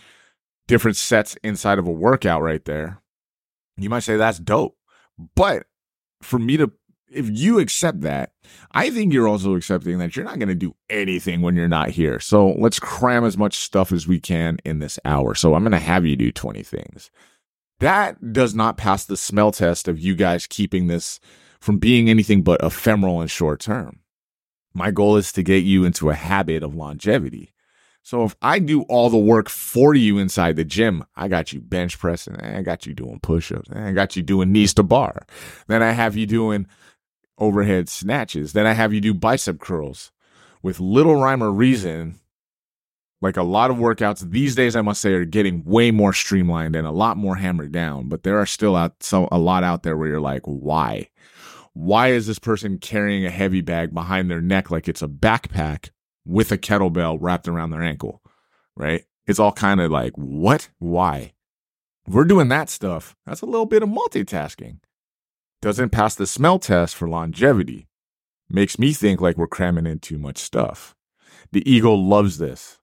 different 0.67 0.97
sets 0.97 1.35
inside 1.43 1.79
of 1.79 1.87
a 1.87 1.91
workout 1.91 2.41
right 2.41 2.63
there, 2.65 3.01
you 3.77 3.89
might 3.89 4.01
say 4.01 4.17
that's 4.17 4.39
dope. 4.39 4.77
But 5.35 5.65
for 6.21 6.39
me 6.39 6.57
to 6.57 6.71
if 7.09 7.29
you 7.29 7.59
accept 7.59 8.01
that, 8.01 8.31
I 8.71 8.89
think 8.89 9.13
you're 9.13 9.27
also 9.27 9.55
accepting 9.55 9.97
that 9.99 10.15
you're 10.15 10.25
not 10.25 10.39
going 10.39 10.49
to 10.49 10.55
do 10.55 10.75
anything 10.89 11.41
when 11.41 11.55
you're 11.55 11.67
not 11.67 11.89
here. 11.89 12.19
So 12.19 12.49
let's 12.49 12.79
cram 12.79 13.23
as 13.23 13.37
much 13.37 13.57
stuff 13.57 13.91
as 13.91 14.07
we 14.07 14.19
can 14.19 14.57
in 14.65 14.79
this 14.79 14.99
hour. 15.05 15.33
So 15.35 15.53
I'm 15.53 15.63
going 15.63 15.71
to 15.71 15.79
have 15.79 16.05
you 16.05 16.15
do 16.15 16.31
20 16.31 16.63
things. 16.63 17.09
That 17.79 18.33
does 18.33 18.55
not 18.55 18.77
pass 18.77 19.05
the 19.05 19.17
smell 19.17 19.51
test 19.51 19.87
of 19.87 19.99
you 19.99 20.15
guys 20.15 20.47
keeping 20.47 20.87
this 20.87 21.19
from 21.59 21.77
being 21.77 22.09
anything 22.09 22.41
but 22.41 22.61
ephemeral 22.63 23.21
and 23.21 23.31
short 23.31 23.59
term. 23.59 23.99
My 24.77 24.91
goal 24.91 25.17
is 25.17 25.31
to 25.31 25.41
get 25.41 25.63
you 25.63 25.85
into 25.85 26.11
a 26.11 26.13
habit 26.13 26.61
of 26.61 26.75
longevity. 26.75 27.51
So 28.03 28.23
if 28.23 28.35
I 28.43 28.59
do 28.59 28.83
all 28.83 29.09
the 29.09 29.17
work 29.17 29.49
for 29.49 29.95
you 29.95 30.19
inside 30.19 30.55
the 30.55 30.63
gym, 30.63 31.03
I 31.15 31.27
got 31.27 31.51
you 31.51 31.59
bench 31.59 31.97
pressing, 31.97 32.35
I 32.39 32.61
got 32.61 32.85
you 32.85 32.93
doing 32.93 33.19
push-ups, 33.19 33.71
I 33.71 33.91
got 33.91 34.15
you 34.15 34.21
doing 34.21 34.51
knees 34.51 34.75
to 34.75 34.83
bar. 34.83 35.25
Then 35.65 35.81
I 35.81 35.91
have 35.91 36.15
you 36.15 36.27
doing 36.27 36.67
overhead 37.39 37.89
snatches. 37.89 38.53
Then 38.53 38.67
I 38.67 38.73
have 38.73 38.93
you 38.93 39.01
do 39.01 39.15
bicep 39.15 39.59
curls 39.59 40.11
with 40.61 40.79
little 40.79 41.15
rhyme 41.15 41.41
or 41.41 41.51
reason. 41.51 42.19
Like 43.19 43.35
a 43.35 43.43
lot 43.43 43.71
of 43.71 43.77
workouts 43.77 44.29
these 44.29 44.53
days, 44.53 44.75
I 44.75 44.81
must 44.81 45.01
say, 45.01 45.13
are 45.13 45.25
getting 45.25 45.63
way 45.65 45.89
more 45.89 46.13
streamlined 46.13 46.75
and 46.75 46.85
a 46.85 46.91
lot 46.91 47.17
more 47.17 47.35
hammered 47.35 47.71
down. 47.71 48.09
But 48.09 48.21
there 48.21 48.37
are 48.37 48.45
still 48.45 48.75
out 48.75 49.01
so 49.01 49.27
a 49.31 49.39
lot 49.39 49.63
out 49.63 49.81
there 49.81 49.97
where 49.97 50.07
you're 50.07 50.21
like, 50.21 50.43
why? 50.43 51.09
Why 51.77 52.09
is 52.09 52.27
this 52.27 52.39
person 52.39 52.79
carrying 52.79 53.25
a 53.25 53.29
heavy 53.29 53.61
bag 53.61 53.93
behind 53.93 54.29
their 54.29 54.41
neck 54.41 54.71
like 54.71 54.87
it's 54.87 55.01
a 55.01 55.07
backpack 55.07 55.91
with 56.25 56.51
a 56.51 56.57
kettlebell 56.57 57.17
wrapped 57.19 57.47
around 57.47 57.69
their 57.69 57.83
ankle? 57.83 58.21
Right? 58.75 59.03
It's 59.25 59.39
all 59.39 59.51
kind 59.51 59.79
of 59.79 59.91
like, 59.91 60.13
what? 60.15 60.69
Why? 60.79 61.33
we're 62.07 62.23
doing 62.23 62.47
that 62.47 62.69
stuff. 62.69 63.17
That's 63.25 63.41
a 63.41 63.45
little 63.45 63.65
bit 63.65 63.83
of 63.83 63.89
multitasking 63.89 64.79
doesn't 65.61 65.89
pass 65.89 66.15
the 66.15 66.27
smell 66.27 66.59
test 66.59 66.95
for 66.95 67.09
longevity. 67.09 67.87
Makes 68.49 68.79
me 68.79 68.93
think 68.93 69.19
like 69.19 69.37
we're 69.37 69.47
cramming 69.47 69.87
in 69.87 69.99
too 69.99 70.17
much 70.17 70.37
stuff. 70.37 70.95
The 71.51 71.69
ego 71.69 71.93
loves 71.93 72.37
this. 72.37 72.77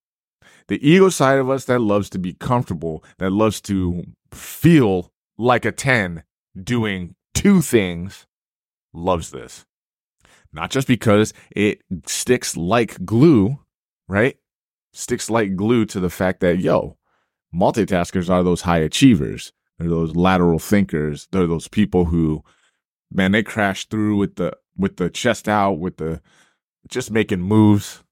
The 0.68 0.86
ego 0.86 1.08
side 1.08 1.38
of 1.38 1.50
us 1.50 1.66
that 1.66 1.80
loves 1.80 2.10
to 2.10 2.18
be 2.18 2.34
comfortable, 2.34 3.04
that 3.18 3.30
loves 3.30 3.60
to 3.62 4.04
feel 4.32 5.12
like 5.38 5.64
a 5.64 5.72
10 5.72 6.24
doing 6.62 7.14
two 7.34 7.60
things, 7.60 8.26
loves 8.94 9.30
this. 9.30 9.66
Not 10.52 10.70
just 10.70 10.86
because 10.86 11.34
it 11.54 11.82
sticks 12.06 12.56
like 12.56 13.04
glue, 13.04 13.58
right? 14.08 14.36
Sticks 14.92 15.28
like 15.28 15.56
glue 15.56 15.84
to 15.86 16.00
the 16.00 16.10
fact 16.10 16.40
that, 16.40 16.60
yo, 16.60 16.96
multitaskers 17.54 18.30
are 18.30 18.42
those 18.42 18.62
high 18.62 18.78
achievers. 18.78 19.52
They're 19.78 19.88
those 19.88 20.14
lateral 20.14 20.60
thinkers. 20.60 21.26
They're 21.32 21.48
those 21.48 21.66
people 21.66 22.06
who 22.06 22.44
man, 23.14 23.32
they 23.32 23.42
crash 23.42 23.86
through 23.86 24.16
with 24.16 24.36
the 24.36 24.52
with 24.76 24.96
the 24.96 25.08
chest 25.08 25.48
out, 25.48 25.78
with 25.78 25.96
the 25.96 26.20
just 26.88 27.10
making 27.10 27.40
moves. 27.40 28.02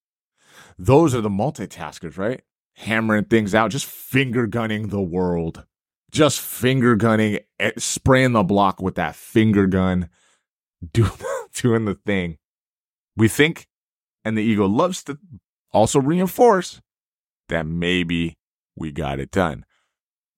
Those 0.79 1.15
are 1.15 1.21
the 1.21 1.29
multitaskers, 1.29 2.17
right? 2.17 2.41
Hammering 2.77 3.25
things 3.25 3.55
out, 3.55 3.71
just 3.71 3.85
finger 3.85 4.47
gunning 4.47 4.89
the 4.89 5.03
world, 5.03 5.67
just 6.11 6.41
finger 6.41 6.95
gunning, 6.95 7.41
eh, 7.59 7.73
spraying 7.77 8.33
the 8.33 8.43
block 8.43 8.81
with 8.81 8.95
that 8.95 9.15
finger 9.15 9.67
gun, 9.67 10.09
doing 10.93 11.11
doing 11.55 11.85
the 11.85 11.95
thing. 11.95 12.39
We 13.17 13.29
think, 13.29 13.67
and 14.25 14.37
the 14.37 14.43
ego 14.43 14.67
loves 14.67 15.05
to 15.05 15.19
also 15.73 16.01
reinforce 16.01 16.81
that 17.49 17.67
maybe 17.67 18.37
we 18.77 18.91
got 18.91 19.21
it 19.21 19.31
done. 19.31 19.65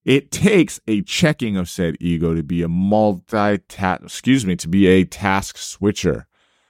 It 0.04 0.30
takes 0.30 0.80
a 0.86 1.02
checking 1.02 1.56
of 1.56 1.68
said 1.68 1.96
ego 1.98 2.34
to 2.34 2.42
be 2.42 2.62
a 2.62 2.68
multi 2.68 3.58
excuse 3.80 4.44
me, 4.44 4.56
to 4.56 4.68
be 4.68 4.86
a 4.86 5.04
task 5.04 5.56
switcher. 5.56 6.26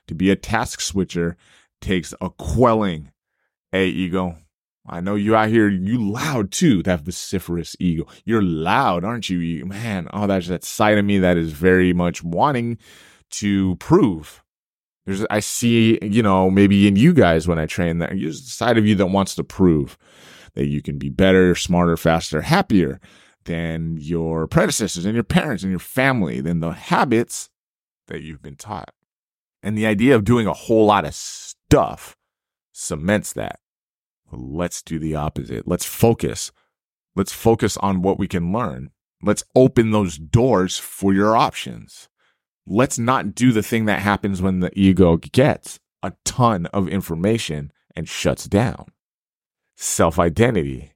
To 0.07 0.15
be 0.15 0.31
a 0.31 0.37
task 0.37 0.81
switcher 0.81 1.37
takes 1.81 2.15
a 2.21 2.31
quelling. 2.31 3.11
Hey, 3.73 3.89
ego, 3.89 4.37
I 4.87 5.01
know 5.01 5.15
you 5.15 5.35
out 5.35 5.49
here, 5.49 5.69
you 5.69 6.11
loud 6.11 6.53
too, 6.53 6.83
that 6.85 7.01
vociferous 7.01 7.75
ego. 7.81 8.07
You're 8.25 8.43
loud, 8.43 9.03
aren't 9.03 9.31
you? 9.31 9.65
Man, 9.65 10.09
oh, 10.13 10.27
that's 10.27 10.49
that 10.49 10.63
side 10.63 10.99
of 10.99 11.05
me 11.05 11.19
that 11.19 11.37
is 11.37 11.53
very 11.53 11.93
much 11.93 12.23
wanting 12.23 12.79
to 13.39 13.77
prove. 13.77 14.43
There's, 15.07 15.25
I 15.29 15.41
see, 15.41 15.99
you 16.03 16.23
know, 16.23 16.51
maybe 16.51 16.87
in 16.87 16.97
you 16.97 17.13
guys 17.13 17.47
when 17.47 17.59
I 17.59 17.67
train 17.67 17.99
that, 17.99 18.11
there's 18.11 18.41
a 18.41 18.45
side 18.45 18.79
of 18.79 18.87
you 18.87 18.95
that 18.97 19.07
wants 19.07 19.35
to 19.35 19.45
prove 19.45 19.99
that 20.55 20.67
you 20.67 20.81
can 20.81 20.99
be 20.99 21.11
better, 21.11 21.55
smarter, 21.55 21.97
faster, 21.97 22.41
happier 22.43 23.01
than 23.45 23.97
your 23.99 24.47
predecessors 24.47 25.05
and 25.05 25.15
your 25.15 25.25
parents 25.25 25.63
and 25.63 25.71
your 25.71 25.79
family, 25.79 26.41
than 26.41 26.61
the 26.61 26.73
habits 26.73 27.51
that 28.09 28.23
you've 28.23 28.43
been 28.43 28.57
taught. 28.57 28.95
And 29.63 29.77
the 29.77 29.87
idea 29.87 30.15
of 30.15 30.25
doing 30.25 30.47
a 30.47 30.53
whole 30.53 30.87
lot 30.87 31.05
of 31.05 31.15
stuff 31.15 32.17
cements 32.73 33.33
that. 33.33 33.61
Let's 34.31 34.83
do 34.83 34.99
the 34.99 35.15
opposite. 35.15 35.69
Let's 35.69 35.85
focus. 35.85 36.51
Let's 37.15 37.33
focus 37.33 37.77
on 37.79 38.03
what 38.03 38.19
we 38.19 38.27
can 38.27 38.53
learn. 38.53 38.91
Let's 39.23 39.45
open 39.55 39.91
those 39.91 40.19
doors 40.19 40.79
for 40.79 41.15
your 41.15 41.37
options. 41.37 42.09
Let's 42.67 42.99
not 42.99 43.35
do 43.35 43.53
the 43.53 43.63
thing 43.63 43.85
that 43.87 44.01
happens 44.01 44.41
when 44.41 44.61
the 44.61 44.71
ego 44.79 45.17
gets 45.17 45.81
a 46.03 46.13
ton 46.25 46.67
of 46.67 46.89
information 46.89 47.73
and 47.95 48.09
shuts 48.09 48.47
down. 48.47 48.87
Self 49.77 50.19
identity 50.19 50.93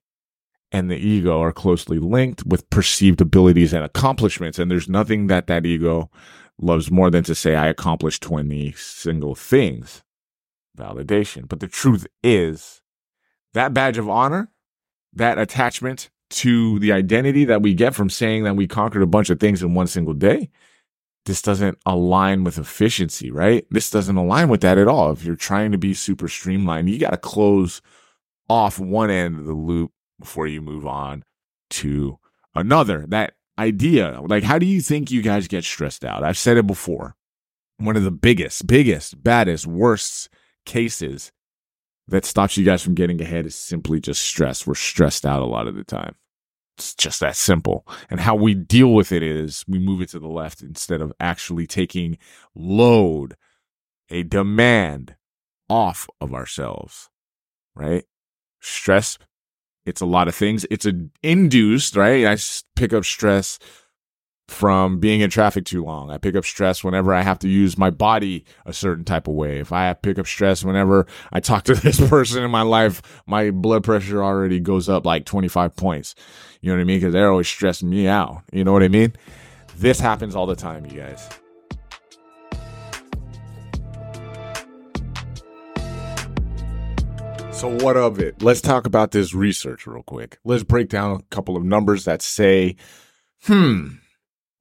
and 0.70 0.90
the 0.90 0.96
ego 0.96 1.40
are 1.40 1.52
closely 1.52 1.98
linked 1.98 2.44
with 2.44 2.68
perceived 2.70 3.20
abilities 3.20 3.72
and 3.72 3.84
accomplishments. 3.84 4.58
And 4.58 4.70
there's 4.70 4.88
nothing 4.88 5.26
that 5.28 5.46
that 5.46 5.64
ego 5.64 6.10
loves 6.60 6.90
more 6.90 7.10
than 7.10 7.25
to 7.25 7.34
say, 7.34 7.54
I 7.54 7.68
accomplished 7.68 8.22
20 8.22 8.72
single 8.72 9.34
things. 9.34 10.02
Validation. 10.76 11.48
But 11.48 11.60
the 11.60 11.68
truth 11.68 12.06
is 12.22 12.82
that 13.54 13.75
badge 13.75 13.98
of 13.98 14.08
honor, 14.08 14.50
that 15.14 15.38
attachment 15.38 16.10
to 16.30 16.78
the 16.78 16.92
identity 16.92 17.44
that 17.46 17.62
we 17.62 17.72
get 17.72 17.94
from 17.94 18.10
saying 18.10 18.44
that 18.44 18.56
we 18.56 18.66
conquered 18.66 19.02
a 19.02 19.06
bunch 19.06 19.30
of 19.30 19.40
things 19.40 19.62
in 19.62 19.75
one 19.75 19.87
single 19.87 20.14
day, 20.14 20.50
this 21.28 21.42
doesn't 21.42 21.78
align 21.85 22.42
with 22.42 22.58
efficiency, 22.58 23.30
right? 23.30 23.66
This 23.70 23.90
doesn't 23.90 24.16
align 24.16 24.49
with 24.49 24.62
that 24.62 24.78
at 24.78 24.88
all. 24.88 25.12
If 25.12 25.25
you're 25.25 25.37
trying 25.37 25.73
to 25.73 25.78
be 25.78 25.92
super 25.92 26.26
streamlined, 26.26 26.88
you 26.88 26.99
got 26.99 27.11
to 27.11 27.18
close 27.18 27.82
off 28.49 28.78
one 28.78 29.11
end 29.11 29.38
of 29.38 29.44
the 29.44 29.52
loop 29.52 29.92
before 30.18 30.47
you 30.47 30.62
move 30.62 30.87
on 30.87 31.23
to 31.70 32.18
another. 32.54 33.04
That 33.08 33.35
idea, 33.58 34.23
like, 34.23 34.42
how 34.42 34.58
do 34.58 34.64
you 34.64 34.80
think 34.80 35.11
you 35.11 35.20
guys 35.20 35.49
get 35.49 35.64
stressed 35.64 36.02
out? 36.02 36.25
I've 36.25 36.38
said 36.38 36.56
it 36.56 36.66
before. 36.66 37.14
One 37.76 37.97
of 37.97 38.04
the 38.04 38.11
biggest, 38.11 38.66
biggest, 38.66 39.23
baddest, 39.23 39.66
worst 39.66 40.30
cases 40.64 41.30
that 42.08 42.25
stops 42.25 42.56
you 42.56 42.64
guys 42.64 42.82
from 42.82 42.94
getting 42.94 43.20
ahead 43.20 43.44
is 43.44 43.54
simply 43.54 44.00
just 44.00 44.23
stress. 44.23 44.66
We're 44.66 44.75
stressed 44.75 45.26
out 45.26 45.42
a 45.42 45.47
lot 45.47 45.68
of 45.68 45.75
the 45.75 45.85
time. 45.85 46.14
It's 46.78 46.94
just 46.94 47.20
that 47.20 47.37
simple. 47.37 47.87
And 48.08 48.20
how 48.20 48.37
we 48.37 48.54
deal 48.54 48.94
with 48.94 49.11
it 49.11 49.23
is 49.23 49.64
we 49.66 49.78
move 49.78 50.00
it 50.00 50.11
to 50.11 50.20
the 50.20 50.28
left 50.28 50.62
instead 50.62 51.00
of 51.00 51.12
actually 51.18 51.66
taking 51.66 52.18
load, 52.54 53.37
a 54.08 54.23
demand 54.23 55.16
off 55.68 56.08
of 56.20 56.32
ourselves, 56.32 57.11
right? 57.75 58.04
Stress 58.61 59.18
it's 59.88 60.02
a 60.02 60.06
lot 60.06 60.28
of 60.28 60.35
things. 60.35 60.66
It's 60.70 60.85
a 60.85 60.92
induced, 61.23 61.97
right? 61.97 62.26
I 62.26 62.37
pick 62.76 62.92
up 62.92 63.06
stress 63.06 63.58
from 64.49 64.99
being 64.99 65.21
in 65.21 65.28
traffic 65.28 65.67
too 65.67 65.85
long. 65.85 66.11
I 66.11 66.17
pick 66.17 66.35
up 66.35 66.45
stress 66.45 66.83
whenever 66.83 67.14
I 67.14 67.21
have 67.21 67.38
to 67.40 67.49
use 67.49 67.76
my 67.76 67.90
body 67.90 68.45
a 68.64 68.73
certain 68.73 69.05
type 69.05 69.28
of 69.28 69.35
way. 69.35 69.59
If 69.59 69.73
I 69.73 69.93
pick 69.93 70.19
up 70.19 70.26
stress 70.26 70.64
whenever 70.64 71.07
I 71.31 71.40
talk 71.40 71.64
to 71.64 71.75
this 71.75 72.00
person 72.09 72.43
in 72.43 72.50
my 72.50 72.62
life, 72.62 73.23
my 73.26 73.50
blood 73.50 73.85
pressure 73.85 74.25
already 74.25 74.59
goes 74.59 74.88
up 74.88 75.05
like 75.05 75.26
25 75.26 75.76
points. 75.76 76.14
You 76.62 76.71
know 76.71 76.76
what 76.76 76.81
I 76.81 76.85
mean? 76.85 76.99
Because 76.99 77.12
they're 77.12 77.31
always 77.31 77.47
stressing 77.47 77.90
me 77.90 78.09
out. 78.09 78.43
You 78.50 78.64
know 78.64 78.73
what 78.73 78.83
I 78.83 78.88
mean? 78.88 79.14
This 79.76 80.00
happens 80.00 80.35
all 80.35 80.47
the 80.47 80.57
time, 80.57 80.87
you 80.87 80.99
guys. 80.99 81.28
So, 87.52 87.69
what 87.69 87.97
of 87.97 88.21
it? 88.21 88.40
Let's 88.40 88.61
talk 88.61 88.87
about 88.87 89.11
this 89.11 89.35
research 89.35 89.87
real 89.87 90.05
quick. 90.05 90.38
Let's 90.45 90.62
break 90.62 90.88
down 90.88 91.11
a 91.11 91.23
couple 91.35 91.57
of 91.57 91.64
numbers 91.64 92.05
that 92.05 92.23
say, 92.23 92.76
hmm, 93.43 93.88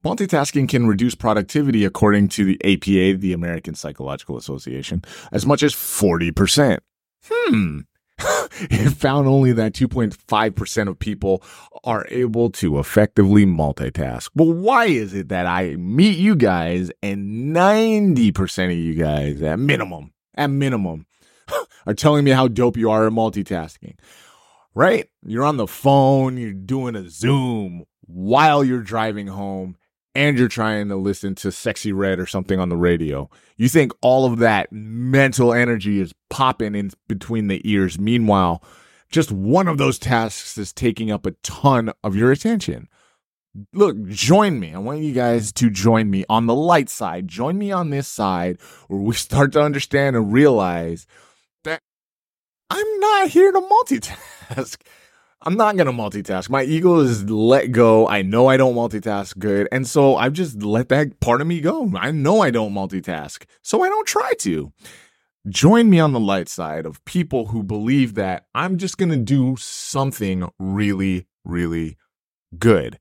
multitasking 0.04 0.68
can 0.68 0.86
reduce 0.86 1.14
productivity 1.14 1.84
according 1.84 2.28
to 2.28 2.44
the 2.44 2.58
APA, 2.64 3.18
the 3.18 3.32
American 3.32 3.74
Psychological 3.74 4.36
Association, 4.36 5.02
as 5.32 5.46
much 5.46 5.62
as 5.62 5.74
40%. 5.74 6.78
Hmm. 7.24 7.80
it 8.60 8.90
found 8.94 9.28
only 9.28 9.52
that 9.52 9.72
2.5% 9.72 10.88
of 10.88 10.98
people 10.98 11.42
are 11.84 12.04
able 12.08 12.50
to 12.50 12.78
effectively 12.78 13.46
multitask. 13.46 14.30
Well, 14.34 14.52
why 14.52 14.86
is 14.86 15.14
it 15.14 15.28
that 15.28 15.46
I 15.46 15.76
meet 15.76 16.18
you 16.18 16.34
guys 16.34 16.90
and 17.00 17.54
90% 17.54 18.72
of 18.72 18.78
you 18.78 18.94
guys 18.94 19.40
at 19.42 19.58
minimum, 19.58 20.12
at 20.34 20.48
minimum, 20.48 21.06
are 21.86 21.94
telling 21.94 22.24
me 22.24 22.32
how 22.32 22.48
dope 22.48 22.76
you 22.76 22.90
are 22.90 23.06
at 23.06 23.12
multitasking. 23.12 23.96
Right? 24.74 25.08
You're 25.24 25.44
on 25.44 25.56
the 25.56 25.66
phone, 25.66 26.36
you're 26.36 26.52
doing 26.52 26.94
a 26.94 27.08
Zoom 27.08 27.84
while 28.06 28.64
you're 28.64 28.82
driving 28.82 29.26
home, 29.26 29.76
and 30.18 30.36
you're 30.36 30.48
trying 30.48 30.88
to 30.88 30.96
listen 30.96 31.36
to 31.36 31.48
Sexyy 31.48 31.96
Red 31.96 32.18
or 32.18 32.26
something 32.26 32.58
on 32.58 32.70
the 32.70 32.76
radio. 32.76 33.30
You 33.56 33.68
think 33.68 33.92
all 34.00 34.26
of 34.26 34.40
that 34.40 34.72
mental 34.72 35.54
energy 35.54 36.00
is 36.00 36.12
popping 36.28 36.74
in 36.74 36.90
between 37.06 37.46
the 37.46 37.60
ears. 37.62 38.00
Meanwhile, 38.00 38.60
just 39.12 39.30
one 39.30 39.68
of 39.68 39.78
those 39.78 39.96
tasks 39.96 40.58
is 40.58 40.72
taking 40.72 41.12
up 41.12 41.24
a 41.24 41.36
ton 41.44 41.92
of 42.02 42.16
your 42.16 42.32
attention. 42.32 42.88
Look, 43.72 44.08
join 44.08 44.58
me. 44.58 44.74
I 44.74 44.78
want 44.78 45.02
you 45.02 45.12
guys 45.12 45.52
to 45.52 45.70
join 45.70 46.10
me 46.10 46.24
on 46.28 46.46
the 46.46 46.54
light 46.54 46.88
side. 46.88 47.28
Join 47.28 47.56
me 47.56 47.70
on 47.70 47.90
this 47.90 48.08
side 48.08 48.58
where 48.88 48.98
we 48.98 49.14
start 49.14 49.52
to 49.52 49.60
understand 49.60 50.16
and 50.16 50.32
realize 50.32 51.06
that 51.62 51.80
I'm 52.70 52.98
not 52.98 53.28
here 53.28 53.52
to 53.52 53.60
multitask. 53.60 54.78
I'm 55.42 55.56
not 55.56 55.76
going 55.76 55.86
to 55.86 55.92
multitask. 55.92 56.50
My 56.50 56.64
ego 56.64 56.98
is 56.98 57.30
let 57.30 57.70
go. 57.70 58.08
I 58.08 58.22
know 58.22 58.48
I 58.48 58.56
don't 58.56 58.74
multitask 58.74 59.38
good. 59.38 59.68
And 59.70 59.86
so 59.86 60.16
I've 60.16 60.32
just 60.32 60.62
let 60.62 60.88
that 60.88 61.20
part 61.20 61.40
of 61.40 61.46
me 61.46 61.60
go. 61.60 61.92
I 61.96 62.10
know 62.10 62.42
I 62.42 62.50
don't 62.50 62.74
multitask. 62.74 63.44
So 63.62 63.84
I 63.84 63.88
don't 63.88 64.06
try 64.06 64.32
to. 64.40 64.72
Join 65.48 65.88
me 65.88 66.00
on 66.00 66.12
the 66.12 66.20
light 66.20 66.48
side 66.48 66.84
of 66.84 67.04
people 67.04 67.46
who 67.46 67.62
believe 67.62 68.14
that 68.14 68.46
I'm 68.54 68.78
just 68.78 68.98
going 68.98 69.10
to 69.10 69.16
do 69.16 69.54
something 69.56 70.50
really, 70.58 71.26
really 71.44 71.96
good. 72.58 72.98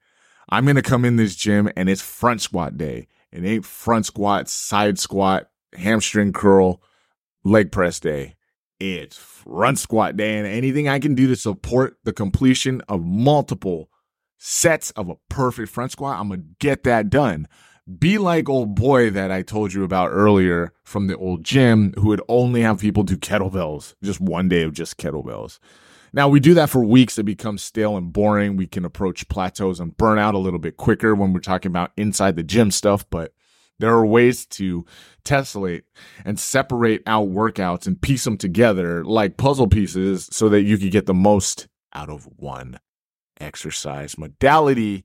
I'm 0.47 0.63
going 0.63 0.75
to 0.75 0.83
come 0.83 1.03
in 1.03 1.15
this 1.15 1.35
gym 1.35 1.69
and 1.75 1.89
it's 1.89 2.01
front 2.01 2.41
squat 2.41 2.77
day. 2.77 3.07
It 3.31 3.43
ain't 3.43 3.65
front 3.65 4.05
squat, 4.05 4.47
side 4.47 4.99
squat, 4.99 5.49
hamstring 5.73 6.33
curl, 6.33 6.81
leg 7.43 7.71
press 7.71 7.99
day. 7.99 8.35
It's 8.79 9.17
front 9.17 9.79
squat 9.79 10.17
day 10.17 10.37
and 10.37 10.45
anything 10.45 10.87
I 10.87 10.99
can 10.99 11.15
do 11.15 11.27
to 11.27 11.35
support 11.35 11.97
the 12.03 12.13
completion 12.13 12.81
of 12.87 13.03
multiple 13.03 13.89
sets 14.37 14.91
of 14.91 15.09
a 15.09 15.15
perfect 15.29 15.69
front 15.69 15.91
squat, 15.91 16.19
I'm 16.19 16.27
going 16.27 16.41
to 16.41 16.47
get 16.59 16.83
that 16.83 17.09
done. 17.09 17.47
Be 17.99 18.17
like 18.17 18.49
old 18.49 18.75
boy 18.75 19.09
that 19.11 19.31
I 19.31 19.41
told 19.41 19.73
you 19.73 19.83
about 19.83 20.09
earlier 20.09 20.73
from 20.83 21.07
the 21.07 21.17
old 21.17 21.43
gym 21.43 21.93
who 21.97 22.09
would 22.09 22.21
only 22.27 22.61
have 22.61 22.79
people 22.79 23.03
do 23.03 23.17
kettlebells, 23.17 23.95
just 24.03 24.19
one 24.19 24.49
day 24.49 24.63
of 24.63 24.73
just 24.73 24.97
kettlebells. 24.97 25.59
Now 26.13 26.27
we 26.27 26.39
do 26.39 26.53
that 26.53 26.69
for 26.69 26.83
weeks. 26.83 27.17
It 27.17 27.23
becomes 27.23 27.63
stale 27.63 27.97
and 27.97 28.11
boring. 28.11 28.57
We 28.57 28.67
can 28.67 28.85
approach 28.85 29.27
plateaus 29.29 29.79
and 29.79 29.95
burn 29.97 30.19
out 30.19 30.35
a 30.35 30.39
little 30.39 30.59
bit 30.59 30.77
quicker 30.77 31.15
when 31.15 31.33
we're 31.33 31.39
talking 31.39 31.71
about 31.71 31.91
inside 31.97 32.35
the 32.35 32.43
gym 32.43 32.71
stuff, 32.71 33.09
but 33.09 33.33
there 33.79 33.93
are 33.93 34.05
ways 34.05 34.45
to 34.45 34.85
tessellate 35.23 35.83
and 36.25 36.39
separate 36.39 37.03
out 37.05 37.29
workouts 37.29 37.85
and 37.85 38.01
piece 38.01 38.23
them 38.23 38.37
together 38.37 39.03
like 39.03 39.37
puzzle 39.37 39.67
pieces 39.67 40.29
so 40.31 40.49
that 40.49 40.63
you 40.63 40.77
can 40.77 40.89
get 40.89 41.05
the 41.05 41.13
most 41.13 41.67
out 41.93 42.09
of 42.09 42.27
one 42.37 42.79
exercise 43.39 44.17
modality 44.17 45.03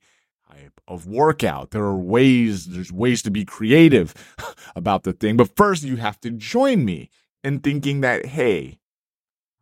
type 0.51 0.81
of 0.89 1.07
workout. 1.07 1.71
There 1.71 1.83
are 1.83 1.97
ways, 1.97 2.67
there's 2.67 2.93
ways 2.93 3.23
to 3.23 3.31
be 3.31 3.45
creative 3.45 4.15
about 4.77 5.03
the 5.03 5.13
thing. 5.13 5.37
But 5.37 5.57
first, 5.57 5.83
you 5.83 5.97
have 5.97 6.21
to 6.21 6.31
join 6.31 6.85
me 6.85 7.11
in 7.45 7.61
thinking 7.61 8.01
that, 8.03 8.27
hey, 8.27 8.79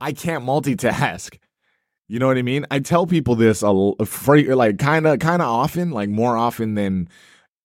I 0.00 0.12
can't 0.12 0.44
multitask. 0.44 1.38
You 2.08 2.18
know 2.18 2.26
what 2.26 2.38
I 2.38 2.42
mean? 2.42 2.66
I 2.70 2.80
tell 2.80 3.06
people 3.06 3.36
this 3.36 3.62
a, 3.62 3.70
like 3.70 4.78
kind 4.78 5.06
of 5.06 5.20
kind 5.20 5.40
of 5.40 5.48
often, 5.48 5.90
like 5.90 6.08
more 6.08 6.36
often 6.36 6.74
than 6.74 7.08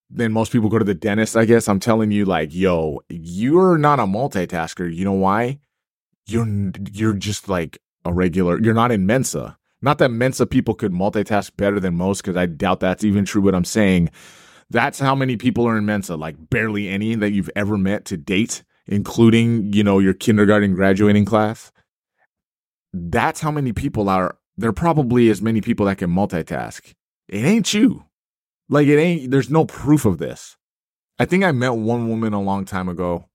than 0.10 0.32
most 0.32 0.52
people 0.52 0.70
go 0.70 0.80
to 0.80 0.86
the 0.86 0.94
dentist, 0.94 1.36
I 1.36 1.46
guess. 1.46 1.68
I'm 1.68 1.80
telling 1.80 2.12
you, 2.12 2.26
like, 2.26 2.54
yo, 2.54 3.02
you're 3.10 3.78
not 3.78 4.00
a 4.00 4.04
multitasker. 4.04 4.94
You 4.94 5.06
know 5.06 5.14
why? 5.14 5.60
You're 6.28 6.72
you're 6.92 7.14
just 7.14 7.50
like 7.50 7.80
a 8.04 8.14
regular. 8.14 8.62
You're 8.62 8.74
not 8.74 8.92
in 8.92 9.06
Mensa. 9.06 9.58
Not 9.82 9.98
that 10.00 10.10
Mensa 10.10 10.46
people 10.46 10.74
could 10.74 10.92
multitask 10.92 11.56
better 11.58 11.80
than 11.80 11.96
most, 11.96 12.22
because 12.22 12.38
I 12.38 12.46
doubt 12.46 12.80
that's 12.80 13.04
even 13.04 13.26
true. 13.26 13.42
What 13.42 13.56
I'm 13.56 13.66
saying, 13.66 14.10
that's 14.70 15.00
how 15.00 15.14
many 15.16 15.38
people 15.38 15.68
are 15.68 15.78
in 15.78 15.86
Mensa. 15.86 16.16
Like 16.16 16.50
barely 16.50 16.88
any 16.88 17.16
that 17.16 17.32
you've 17.32 17.52
ever 17.56 17.78
met 17.78 18.06
to 18.06 18.18
date, 18.18 18.64
including 18.88 19.74
you 19.74 19.84
know 19.84 20.00
your 20.00 20.14
kindergarten 20.14 20.74
graduating 20.74 21.26
class. 21.26 21.72
That's 22.94 23.42
how 23.42 23.52
many 23.52 23.74
people 23.74 24.10
are. 24.10 24.38
There 24.58 24.70
are 24.70 24.74
probably 24.74 25.30
as 25.30 25.42
many 25.42 25.62
people 25.62 25.86
that 25.88 25.98
can 25.98 26.10
multitask. 26.10 26.94
It 27.28 27.44
ain't 27.44 27.74
you. 27.74 28.05
Like 28.69 28.88
it 28.88 28.98
ain't, 29.00 29.31
there's 29.31 29.50
no 29.50 29.65
proof 29.65 30.05
of 30.05 30.17
this. 30.17 30.57
I 31.19 31.25
think 31.25 31.43
I 31.43 31.51
met 31.51 31.75
one 31.75 32.10
woman 32.10 32.34
a 32.34 32.41
long 32.41 32.65
time 32.65 32.89
ago. 32.89 33.25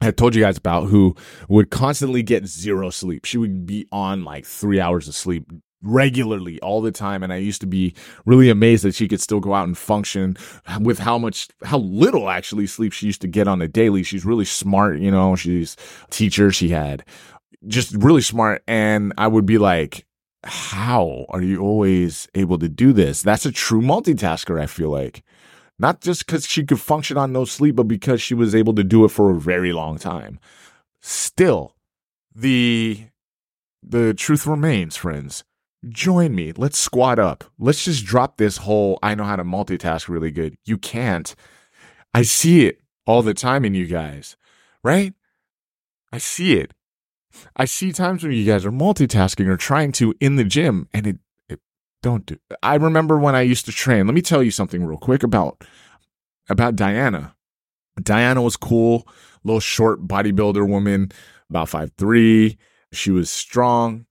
I 0.00 0.12
told 0.12 0.34
you 0.34 0.42
guys 0.42 0.56
about 0.56 0.88
who 0.88 1.16
would 1.48 1.70
constantly 1.70 2.22
get 2.22 2.46
zero 2.46 2.90
sleep. 2.90 3.24
She 3.24 3.36
would 3.36 3.66
be 3.66 3.86
on 3.90 4.24
like 4.24 4.46
three 4.46 4.80
hours 4.80 5.08
of 5.08 5.14
sleep 5.14 5.50
regularly 5.82 6.60
all 6.60 6.80
the 6.80 6.92
time. 6.92 7.22
And 7.22 7.32
I 7.32 7.36
used 7.36 7.60
to 7.60 7.66
be 7.66 7.94
really 8.24 8.48
amazed 8.48 8.84
that 8.84 8.94
she 8.94 9.08
could 9.08 9.20
still 9.20 9.40
go 9.40 9.54
out 9.54 9.66
and 9.66 9.76
function 9.76 10.36
with 10.80 10.98
how 11.00 11.18
much, 11.18 11.48
how 11.64 11.78
little 11.78 12.30
actually 12.30 12.66
sleep 12.66 12.92
she 12.92 13.06
used 13.06 13.20
to 13.22 13.28
get 13.28 13.48
on 13.48 13.60
a 13.60 13.68
daily. 13.68 14.02
She's 14.02 14.24
really 14.24 14.44
smart, 14.44 14.98
you 14.98 15.10
know, 15.10 15.36
she's 15.36 15.76
teacher. 16.10 16.50
She 16.52 16.68
had 16.68 17.04
just 17.66 17.94
really 17.94 18.22
smart. 18.22 18.62
And 18.66 19.12
I 19.18 19.26
would 19.26 19.46
be 19.46 19.58
like, 19.58 20.04
how 20.44 21.26
are 21.28 21.42
you 21.42 21.60
always 21.60 22.28
able 22.34 22.58
to 22.58 22.68
do 22.68 22.92
this? 22.92 23.22
That's 23.22 23.46
a 23.46 23.52
true 23.52 23.80
multitasker, 23.82 24.60
I 24.60 24.66
feel 24.66 24.90
like. 24.90 25.22
Not 25.78 26.00
just 26.00 26.26
because 26.26 26.46
she 26.46 26.64
could 26.64 26.80
function 26.80 27.16
on 27.16 27.32
no 27.32 27.44
sleep, 27.44 27.76
but 27.76 27.88
because 27.88 28.20
she 28.20 28.34
was 28.34 28.54
able 28.54 28.74
to 28.74 28.84
do 28.84 29.04
it 29.04 29.10
for 29.10 29.30
a 29.30 29.38
very 29.38 29.72
long 29.72 29.98
time. 29.98 30.40
Still, 31.00 31.76
the 32.34 33.06
the 33.82 34.14
truth 34.14 34.46
remains, 34.46 34.96
friends. 34.96 35.44
Join 35.88 36.34
me. 36.34 36.52
Let's 36.56 36.78
squat 36.78 37.20
up. 37.20 37.44
Let's 37.58 37.84
just 37.84 38.04
drop 38.04 38.36
this 38.36 38.58
whole 38.58 38.98
I 39.02 39.14
know 39.14 39.24
how 39.24 39.36
to 39.36 39.44
multitask 39.44 40.08
really 40.08 40.32
good. 40.32 40.56
You 40.64 40.78
can't. 40.78 41.34
I 42.12 42.22
see 42.22 42.66
it 42.66 42.80
all 43.06 43.22
the 43.22 43.34
time 43.34 43.64
in 43.64 43.74
you 43.74 43.86
guys, 43.86 44.36
right? 44.82 45.14
I 46.12 46.18
see 46.18 46.54
it. 46.54 46.74
I 47.56 47.64
see 47.64 47.92
times 47.92 48.22
when 48.22 48.32
you 48.32 48.44
guys 48.44 48.64
are 48.64 48.72
multitasking 48.72 49.46
or 49.46 49.56
trying 49.56 49.92
to 49.92 50.14
in 50.20 50.36
the 50.36 50.44
gym 50.44 50.88
and 50.92 51.06
it, 51.06 51.18
it 51.48 51.60
don't 52.02 52.26
do. 52.26 52.38
I 52.62 52.76
remember 52.76 53.18
when 53.18 53.34
I 53.34 53.42
used 53.42 53.66
to 53.66 53.72
train. 53.72 54.06
Let 54.06 54.14
me 54.14 54.22
tell 54.22 54.42
you 54.42 54.50
something 54.50 54.84
real 54.84 54.98
quick 54.98 55.22
about 55.22 55.62
about 56.48 56.76
Diana. 56.76 57.34
Diana 58.02 58.42
was 58.42 58.56
cool, 58.56 59.06
little 59.44 59.60
short 59.60 60.06
bodybuilder 60.06 60.66
woman, 60.66 61.10
about 61.50 61.68
five 61.68 61.92
three. 61.98 62.58
She 62.92 63.10
was 63.10 63.30
strong. 63.30 64.06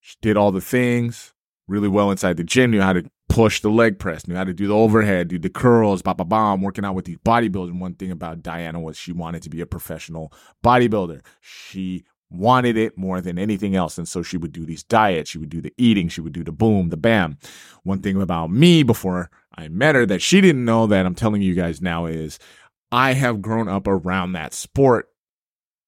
She 0.00 0.16
did 0.20 0.36
all 0.36 0.52
the 0.52 0.60
things 0.60 1.34
really 1.68 1.88
well 1.88 2.10
inside 2.10 2.36
the 2.36 2.44
gym, 2.44 2.70
knew 2.70 2.80
how 2.80 2.92
to 2.92 3.04
push 3.28 3.60
the 3.60 3.70
leg 3.70 3.98
press, 3.98 4.26
knew 4.26 4.36
how 4.36 4.44
to 4.44 4.54
do 4.54 4.68
the 4.68 4.74
overhead, 4.74 5.28
do 5.28 5.38
the 5.38 5.50
curls, 5.50 6.02
ba 6.02 6.14
ba 6.14 6.24
bam, 6.24 6.62
working 6.62 6.84
out 6.84 6.94
with 6.94 7.04
these 7.04 7.18
bodybuilders. 7.18 7.78
One 7.78 7.94
thing 7.94 8.10
about 8.10 8.42
Diana 8.42 8.80
was 8.80 8.96
she 8.96 9.12
wanted 9.12 9.42
to 9.42 9.50
be 9.50 9.60
a 9.60 9.66
professional 9.66 10.32
bodybuilder. 10.64 11.22
She 11.40 12.04
wanted 12.30 12.76
it 12.76 12.98
more 12.98 13.20
than 13.20 13.38
anything 13.38 13.76
else. 13.76 13.98
And 13.98 14.08
so 14.08 14.22
she 14.22 14.36
would 14.36 14.52
do 14.52 14.64
these 14.64 14.82
diets, 14.82 15.30
she 15.30 15.38
would 15.38 15.50
do 15.50 15.60
the 15.60 15.72
eating, 15.76 16.08
she 16.08 16.20
would 16.20 16.32
do 16.32 16.44
the 16.44 16.52
boom, 16.52 16.88
the 16.88 16.96
bam. 16.96 17.38
One 17.82 18.00
thing 18.00 18.20
about 18.20 18.50
me 18.50 18.82
before 18.82 19.30
I 19.56 19.68
met 19.68 19.94
her 19.94 20.06
that 20.06 20.22
she 20.22 20.40
didn't 20.40 20.64
know 20.64 20.86
that 20.86 21.06
I'm 21.06 21.14
telling 21.14 21.42
you 21.42 21.54
guys 21.54 21.80
now 21.80 22.06
is 22.06 22.38
I 22.90 23.12
have 23.12 23.42
grown 23.42 23.68
up 23.68 23.86
around 23.86 24.32
that 24.32 24.54
sport. 24.54 25.08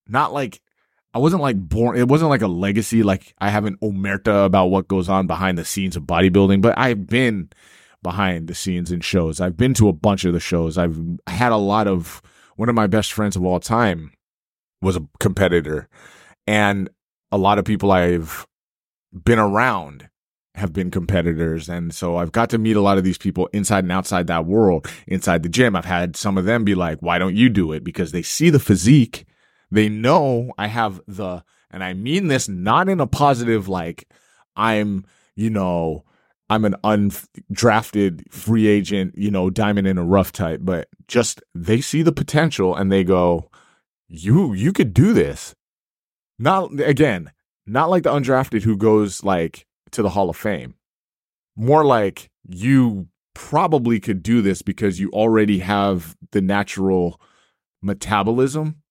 Not 0.06 0.32
like 0.32 0.60
I 1.12 1.18
wasn't 1.18 1.42
like 1.42 1.56
born, 1.56 1.98
it 1.98 2.08
wasn't 2.08 2.30
like 2.30 2.42
a 2.42 2.48
legacy, 2.48 3.02
like 3.02 3.34
I 3.38 3.50
have 3.50 3.64
an 3.64 3.76
omerta 3.78 4.46
about 4.46 4.66
what 4.66 4.88
goes 4.88 5.08
on 5.08 5.26
behind 5.26 5.58
the 5.58 5.64
scenes 5.64 5.96
of 5.96 6.04
bodybuilding, 6.04 6.62
but 6.62 6.78
I've 6.78 7.06
been 7.06 7.50
behind 8.02 8.46
the 8.46 8.54
scenes 8.54 8.92
in 8.92 9.00
shows. 9.00 9.40
I've 9.40 9.56
been 9.56 9.74
to 9.74 9.88
a 9.88 9.92
bunch 9.92 10.24
of 10.24 10.32
the 10.32 10.40
shows. 10.40 10.78
I've 10.78 10.98
had 11.26 11.52
a 11.52 11.56
lot 11.56 11.88
of 11.88 12.22
one 12.56 12.68
of 12.68 12.74
my 12.74 12.86
best 12.86 13.12
friends 13.12 13.36
of 13.36 13.44
all 13.44 13.60
time 13.60 14.12
was 14.80 14.96
a 14.96 15.06
competitor 15.18 15.88
and 16.48 16.88
a 17.30 17.36
lot 17.36 17.58
of 17.58 17.66
people 17.66 17.92
I've 17.92 18.46
been 19.12 19.38
around 19.38 20.08
have 20.54 20.72
been 20.72 20.90
competitors. 20.90 21.68
And 21.68 21.94
so 21.94 22.16
I've 22.16 22.32
got 22.32 22.48
to 22.50 22.58
meet 22.58 22.74
a 22.74 22.80
lot 22.80 22.96
of 22.96 23.04
these 23.04 23.18
people 23.18 23.50
inside 23.52 23.84
and 23.84 23.92
outside 23.92 24.28
that 24.28 24.46
world, 24.46 24.90
inside 25.06 25.42
the 25.42 25.50
gym. 25.50 25.76
I've 25.76 25.84
had 25.84 26.16
some 26.16 26.38
of 26.38 26.46
them 26.46 26.64
be 26.64 26.74
like, 26.74 27.00
why 27.00 27.18
don't 27.18 27.36
you 27.36 27.50
do 27.50 27.72
it? 27.72 27.84
Because 27.84 28.12
they 28.12 28.22
see 28.22 28.48
the 28.48 28.58
physique. 28.58 29.26
They 29.70 29.90
know 29.90 30.52
I 30.56 30.68
have 30.68 31.02
the, 31.06 31.44
and 31.70 31.84
I 31.84 31.92
mean 31.92 32.28
this 32.28 32.48
not 32.48 32.88
in 32.88 32.98
a 32.98 33.06
positive, 33.06 33.68
like 33.68 34.08
I'm, 34.56 35.04
you 35.36 35.50
know, 35.50 36.06
I'm 36.48 36.64
an 36.64 36.76
undrafted 36.82 38.32
free 38.32 38.68
agent, 38.68 39.18
you 39.18 39.30
know, 39.30 39.50
diamond 39.50 39.86
in 39.86 39.98
a 39.98 40.02
rough 40.02 40.32
type, 40.32 40.60
but 40.62 40.88
just 41.08 41.42
they 41.54 41.82
see 41.82 42.00
the 42.00 42.10
potential 42.10 42.74
and 42.74 42.90
they 42.90 43.04
go, 43.04 43.50
you, 44.08 44.54
you 44.54 44.72
could 44.72 44.94
do 44.94 45.12
this. 45.12 45.54
Not 46.38 46.80
again, 46.80 47.32
not 47.66 47.90
like 47.90 48.04
the 48.04 48.12
undrafted 48.12 48.62
who 48.62 48.76
goes 48.76 49.24
like 49.24 49.66
to 49.92 50.02
the 50.02 50.10
Hall 50.10 50.30
of 50.30 50.36
Fame. 50.36 50.74
More 51.56 51.84
like 51.84 52.30
you 52.48 53.08
probably 53.34 54.00
could 54.00 54.22
do 54.22 54.42
this 54.42 54.62
because 54.62 54.98
you 54.98 55.10
already 55.10 55.60
have 55.60 56.16
the 56.32 56.40
natural 56.40 57.20
metabolism, 57.82 58.82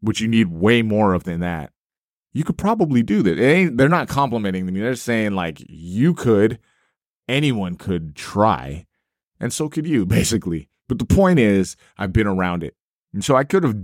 which 0.00 0.20
you 0.20 0.28
need 0.28 0.48
way 0.48 0.82
more 0.82 1.14
of 1.14 1.24
than 1.24 1.40
that. 1.40 1.72
You 2.32 2.44
could 2.44 2.58
probably 2.58 3.02
do 3.02 3.22
that. 3.22 3.72
they're 3.74 3.88
not 3.88 4.08
complimenting 4.08 4.66
me. 4.66 4.80
They're 4.80 4.94
saying 4.94 5.32
like 5.32 5.62
you 5.68 6.14
could, 6.14 6.58
anyone 7.28 7.74
could 7.74 8.14
try, 8.14 8.86
and 9.40 9.52
so 9.52 9.68
could 9.68 9.86
you. 9.86 10.06
Basically, 10.18 10.68
But 10.88 10.98
the 10.98 11.04
point 11.04 11.38
is, 11.38 11.76
I've 11.96 12.12
been 12.12 12.26
around 12.26 12.62
it. 12.62 12.74
And 13.12 13.24
so 13.24 13.34
I 13.34 13.44
could 13.44 13.64
have, 13.64 13.76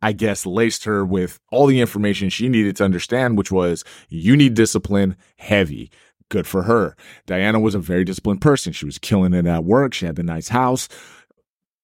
I 0.00 0.12
guess, 0.12 0.46
laced 0.46 0.84
her 0.84 1.04
with 1.04 1.40
all 1.50 1.66
the 1.66 1.80
information 1.80 2.28
she 2.28 2.48
needed 2.48 2.76
to 2.76 2.84
understand, 2.84 3.36
which 3.36 3.50
was 3.50 3.84
you 4.08 4.36
need 4.36 4.54
discipline 4.54 5.16
heavy. 5.38 5.90
Good 6.30 6.46
for 6.46 6.64
her. 6.64 6.94
Diana 7.26 7.58
was 7.58 7.74
a 7.74 7.80
very 7.80 8.04
disciplined 8.04 8.40
person. 8.40 8.72
She 8.72 8.84
was 8.84 8.98
killing 8.98 9.34
it 9.34 9.46
at 9.46 9.64
work. 9.64 9.94
She 9.94 10.06
had 10.06 10.16
the 10.16 10.22
nice 10.22 10.48
house, 10.48 10.88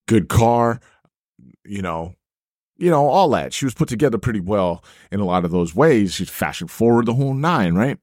good 0.06 0.28
car, 0.28 0.80
you 1.64 1.82
know, 1.82 2.14
you 2.76 2.90
know, 2.90 3.06
all 3.06 3.30
that. 3.30 3.52
She 3.52 3.64
was 3.64 3.74
put 3.74 3.88
together 3.88 4.18
pretty 4.18 4.40
well 4.40 4.84
in 5.10 5.20
a 5.20 5.24
lot 5.24 5.44
of 5.44 5.50
those 5.50 5.74
ways. 5.74 6.14
She's 6.14 6.28
fashion 6.28 6.68
forward 6.68 7.06
the 7.06 7.14
whole 7.14 7.34
nine, 7.34 7.74
right? 7.74 7.98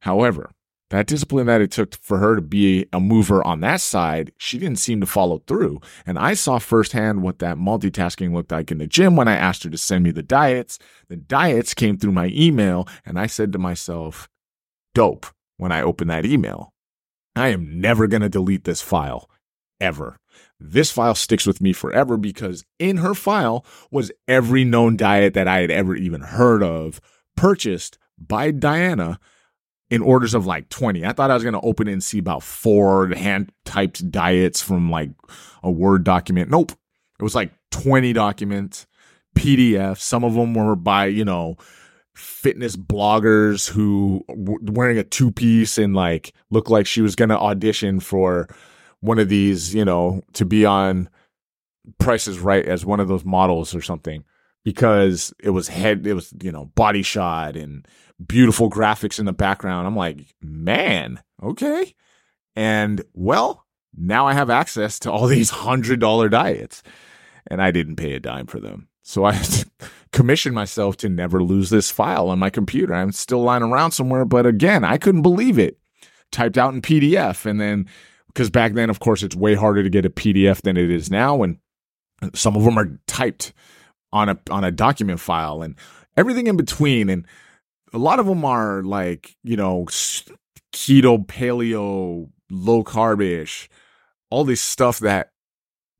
However, 0.00 0.50
that 0.94 1.06
discipline 1.06 1.46
that 1.46 1.60
it 1.60 1.70
took 1.70 1.94
for 1.96 2.18
her 2.18 2.36
to 2.36 2.42
be 2.42 2.86
a 2.92 3.00
mover 3.00 3.44
on 3.44 3.60
that 3.60 3.80
side, 3.80 4.32
she 4.36 4.58
didn't 4.58 4.78
seem 4.78 5.00
to 5.00 5.06
follow 5.06 5.38
through. 5.46 5.80
And 6.06 6.18
I 6.18 6.34
saw 6.34 6.58
firsthand 6.58 7.22
what 7.22 7.38
that 7.40 7.56
multitasking 7.56 8.32
looked 8.32 8.52
like 8.52 8.70
in 8.70 8.78
the 8.78 8.86
gym 8.86 9.16
when 9.16 9.28
I 9.28 9.36
asked 9.36 9.64
her 9.64 9.70
to 9.70 9.78
send 9.78 10.04
me 10.04 10.10
the 10.10 10.22
diets. 10.22 10.78
The 11.08 11.16
diets 11.16 11.74
came 11.74 11.96
through 11.96 12.12
my 12.12 12.30
email, 12.32 12.86
and 13.04 13.18
I 13.18 13.26
said 13.26 13.52
to 13.52 13.58
myself, 13.58 14.28
dope, 14.94 15.26
when 15.56 15.72
I 15.72 15.82
opened 15.82 16.10
that 16.10 16.26
email. 16.26 16.72
I 17.36 17.48
am 17.48 17.80
never 17.80 18.06
going 18.06 18.22
to 18.22 18.28
delete 18.28 18.64
this 18.64 18.80
file, 18.80 19.28
ever. 19.80 20.18
This 20.60 20.90
file 20.90 21.14
sticks 21.14 21.46
with 21.46 21.60
me 21.60 21.72
forever 21.72 22.16
because 22.16 22.64
in 22.78 22.98
her 22.98 23.14
file 23.14 23.66
was 23.90 24.12
every 24.28 24.64
known 24.64 24.96
diet 24.96 25.34
that 25.34 25.48
I 25.48 25.60
had 25.60 25.70
ever 25.70 25.96
even 25.96 26.20
heard 26.20 26.62
of 26.62 27.00
purchased 27.36 27.98
by 28.16 28.50
Diana 28.50 29.18
in 29.94 30.02
orders 30.02 30.34
of 30.34 30.44
like 30.44 30.68
20. 30.70 31.06
I 31.06 31.12
thought 31.12 31.30
I 31.30 31.34
was 31.34 31.44
going 31.44 31.52
to 31.52 31.60
open 31.60 31.86
it 31.86 31.92
and 31.92 32.02
see 32.02 32.18
about 32.18 32.42
four 32.42 33.10
hand 33.10 33.52
typed 33.64 34.10
diets 34.10 34.60
from 34.60 34.90
like 34.90 35.10
a 35.62 35.70
Word 35.70 36.02
document. 36.02 36.50
Nope. 36.50 36.72
It 36.72 37.22
was 37.22 37.36
like 37.36 37.52
20 37.70 38.12
documents, 38.12 38.88
PDF. 39.36 40.00
Some 40.00 40.24
of 40.24 40.34
them 40.34 40.52
were 40.52 40.74
by, 40.74 41.06
you 41.06 41.24
know, 41.24 41.58
fitness 42.16 42.74
bloggers 42.74 43.70
who 43.70 44.24
were 44.28 44.58
wearing 44.62 44.98
a 44.98 45.04
two 45.04 45.30
piece 45.30 45.78
and 45.78 45.94
like 45.94 46.34
looked 46.50 46.70
like 46.70 46.88
she 46.88 47.00
was 47.00 47.14
going 47.14 47.28
to 47.28 47.38
audition 47.38 48.00
for 48.00 48.48
one 48.98 49.20
of 49.20 49.28
these, 49.28 49.76
you 49.76 49.84
know, 49.84 50.22
to 50.32 50.44
be 50.44 50.66
on 50.66 51.08
Price 51.98 52.26
Is 52.26 52.40
Right 52.40 52.66
as 52.66 52.84
one 52.84 52.98
of 52.98 53.06
those 53.06 53.24
models 53.24 53.76
or 53.76 53.80
something 53.80 54.24
because 54.64 55.32
it 55.40 55.50
was 55.50 55.68
head, 55.68 56.04
it 56.04 56.14
was, 56.14 56.34
you 56.42 56.50
know, 56.50 56.64
body 56.74 57.02
shot 57.02 57.54
and 57.54 57.86
beautiful 58.24 58.70
graphics 58.70 59.18
in 59.18 59.26
the 59.26 59.32
background. 59.32 59.86
I'm 59.86 59.96
like, 59.96 60.34
man, 60.42 61.22
okay. 61.42 61.94
And 62.56 63.02
well, 63.14 63.64
now 63.96 64.26
I 64.26 64.34
have 64.34 64.50
access 64.50 64.98
to 65.00 65.12
all 65.12 65.26
these 65.28 65.50
hundred 65.50 66.00
dollar 66.00 66.28
diets 66.28 66.82
and 67.46 67.60
I 67.60 67.70
didn't 67.70 67.96
pay 67.96 68.12
a 68.14 68.20
dime 68.20 68.46
for 68.46 68.60
them. 68.60 68.88
So 69.02 69.24
I 69.24 69.40
commissioned 70.12 70.54
myself 70.54 70.96
to 70.98 71.08
never 71.08 71.42
lose 71.42 71.70
this 71.70 71.90
file 71.90 72.28
on 72.28 72.38
my 72.38 72.50
computer. 72.50 72.94
I'm 72.94 73.12
still 73.12 73.42
lying 73.42 73.62
around 73.62 73.90
somewhere, 73.90 74.24
but 74.24 74.46
again, 74.46 74.84
I 74.84 74.96
couldn't 74.96 75.22
believe 75.22 75.58
it. 75.58 75.78
Typed 76.32 76.58
out 76.58 76.74
in 76.74 76.82
PDF 76.82 77.46
and 77.46 77.60
then 77.60 77.86
because 78.34 78.50
back 78.50 78.72
then, 78.72 78.90
of 78.90 78.98
course, 78.98 79.22
it's 79.22 79.36
way 79.36 79.54
harder 79.54 79.82
to 79.82 79.90
get 79.90 80.04
a 80.04 80.10
PDF 80.10 80.62
than 80.62 80.76
it 80.76 80.90
is 80.90 81.10
now, 81.10 81.42
and 81.42 81.58
some 82.34 82.56
of 82.56 82.64
them 82.64 82.76
are 82.76 82.98
typed 83.06 83.52
on 84.12 84.28
a 84.28 84.38
on 84.50 84.64
a 84.64 84.72
document 84.72 85.20
file 85.20 85.62
and 85.62 85.76
everything 86.16 86.48
in 86.48 86.56
between, 86.56 87.08
and 87.08 87.26
a 87.94 87.98
lot 87.98 88.18
of 88.18 88.26
them 88.26 88.44
are 88.44 88.82
like 88.82 89.36
you 89.42 89.56
know 89.56 89.86
keto, 90.72 91.24
paleo, 91.26 92.28
low 92.50 92.84
carbish, 92.84 93.68
all 94.30 94.44
this 94.44 94.60
stuff 94.60 94.98
that 94.98 95.30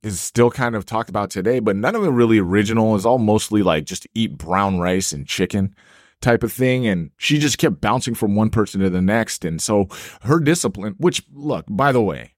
is 0.03 0.21
still 0.21 0.51
kind 0.51 0.77
of 0.77 0.85
talked 0.85 1.09
about 1.09 1.31
today, 1.31 1.61
but 1.61 1.77
none 1.77 1.95
of 1.95 2.05
it 2.05 2.11
really 2.11 2.39
original. 2.39 2.95
It's 2.95 3.07
all 3.07 3.19
mostly 3.19 3.63
like 3.63 3.85
just 3.85 4.07
eat 4.15 4.37
brown 4.37 4.79
rice 4.79 5.13
and 5.13 5.27
chicken 5.27 5.75
type 6.21 6.43
of 6.43 6.53
thing. 6.53 6.87
And 6.87 7.11
she 7.17 7.39
just 7.39 7.59
kept 7.59 7.81
bouncing 7.81 8.15
from 8.15 8.35
one 8.35 8.51
person 8.51 8.81
to 8.81 8.91
the 8.91 9.01
next. 9.01 9.45
And 9.45 9.63
so 9.63 9.89
her 10.23 10.41
discipline, 10.41 10.95
which 10.99 11.23
look, 11.33 11.65
by 11.69 11.91
the 11.93 12.03
way, 12.03 12.34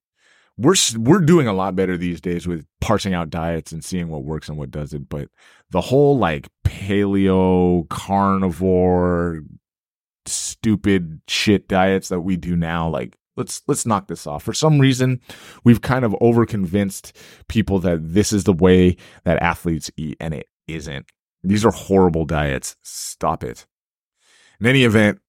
we're 0.59 0.75
we're 0.97 1.21
doing 1.21 1.47
a 1.47 1.53
lot 1.53 1.77
better 1.77 1.97
these 1.97 2.21
days 2.21 2.47
with 2.47 2.67
parsing 2.81 3.15
out 3.15 3.31
diets 3.31 3.73
and 3.73 3.85
seeing 3.85 4.09
what 4.09 4.25
works 4.25 4.49
and 4.49 4.57
what 4.57 4.71
doesn't. 4.71 5.09
But 5.09 5.29
the 5.71 5.81
whole 5.81 6.19
like 6.19 6.49
paleo, 6.65 7.89
carnivore, 7.89 9.43
stupid 10.25 11.21
shit 11.29 11.69
diets 11.69 12.09
that 12.09 12.21
we 12.21 12.37
do 12.37 12.57
now, 12.57 12.89
like 12.89 13.17
let's 13.37 13.63
let's 13.67 13.87
knock 13.87 14.09
this 14.09 14.27
off. 14.27 14.43
For 14.43 14.55
some 14.55 14.79
reason, 14.79 15.21
we've 15.65 15.83
kind 15.83 16.05
of 16.05 16.15
overconvinced 16.21 17.17
people 17.49 17.79
that 17.81 17.99
this 18.03 18.33
is 18.33 18.45
the 18.45 18.53
way 18.53 18.97
that 19.25 19.43
athletes 19.43 19.91
eat, 19.97 20.17
and 20.21 20.35
it 20.35 20.49
isn't. 20.67 21.07
These 21.43 21.65
are 21.65 21.71
horrible 21.71 22.25
diets. 22.25 22.77
Stop 22.83 23.45
it. 23.45 23.67
In 24.59 24.67
any 24.67 24.85
event, 24.85 25.21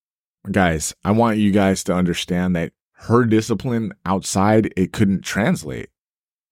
guys, 0.50 0.94
I 1.04 1.10
want 1.10 1.38
you 1.38 1.50
guys 1.50 1.84
to 1.84 1.94
understand 1.94 2.56
that 2.56 2.72
her 3.02 3.24
discipline 3.24 3.92
outside, 4.04 4.72
it 4.76 4.92
couldn't 4.92 5.22
translate. 5.22 5.90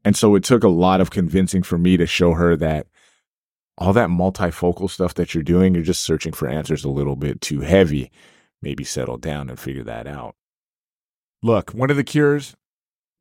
And 0.05 0.17
so 0.17 0.37
it 0.37 0.45
took 0.45 0.63
a 0.63 0.69
lot 0.69 1.01
of 1.01 1.11
convincing 1.11 1.63
for 1.63 1.77
me 1.77 1.97
to 1.97 2.07
show 2.07 2.35
her 2.35 2.55
that 2.57 2.87
all 3.77 3.93
that 3.93 4.09
multifocal 4.09 4.89
stuff 4.89 5.15
that 5.15 5.35
you're 5.35 5.43
doing, 5.43 5.75
you're 5.75 5.83
just 5.83 6.03
searching 6.03 6.33
for 6.33 6.49
answers 6.49 6.85
a 6.85 6.89
little 6.89 7.17
bit 7.17 7.41
too 7.41 7.61
heavy. 7.61 8.11
Maybe 8.63 8.85
settle 8.85 9.19
down 9.19 9.51
and 9.51 9.59
figure 9.59 9.83
that 9.83 10.07
out. 10.07 10.37
Look, 11.43 11.73
one 11.73 11.91
of 11.91 11.97
the 11.97 12.05
cures 12.05 12.55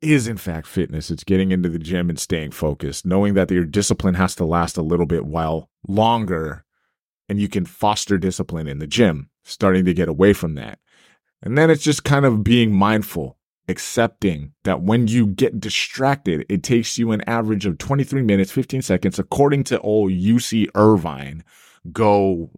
is 0.01 0.27
in 0.27 0.37
fact 0.37 0.67
fitness. 0.67 1.09
It's 1.09 1.23
getting 1.23 1.51
into 1.51 1.67
the 1.67 1.79
gym 1.79 2.09
and 2.09 2.19
staying 2.19 2.51
focused, 2.51 3.05
knowing 3.05 3.33
that 3.33 3.49
your 3.49 3.65
discipline 3.65 4.13
has 4.15 4.35
to 4.35 4.45
last 4.45 4.77
a 4.77 4.83
little 4.83 5.07
bit 5.07 5.25
while 5.25 5.69
longer 5.87 6.63
and 7.27 7.39
you 7.39 7.47
can 7.47 7.65
foster 7.65 8.19
discipline 8.19 8.67
in 8.67 8.77
the 8.77 8.87
gym, 8.87 9.31
starting 9.43 9.83
to 9.85 9.93
get 9.93 10.07
away 10.07 10.31
from 10.31 10.53
that. 10.55 10.79
And 11.45 11.55
then 11.55 11.69
it's 11.69 11.83
just 11.83 12.03
kind 12.03 12.25
of 12.25 12.43
being 12.43 12.73
mindful, 12.73 13.37
accepting 13.67 14.53
that 14.63 14.81
when 14.81 15.07
you 15.07 15.27
get 15.27 15.59
distracted, 15.59 16.43
it 16.49 16.63
takes 16.63 16.97
you 16.97 17.11
an 17.11 17.21
average 17.27 17.67
of 17.67 17.77
23 17.77 18.23
minutes, 18.23 18.51
15 18.51 18.81
seconds, 18.81 19.19
according 19.19 19.63
to 19.65 19.79
old 19.81 20.11
UC 20.11 20.67
Irvine. 20.73 21.43
Go 21.91 22.49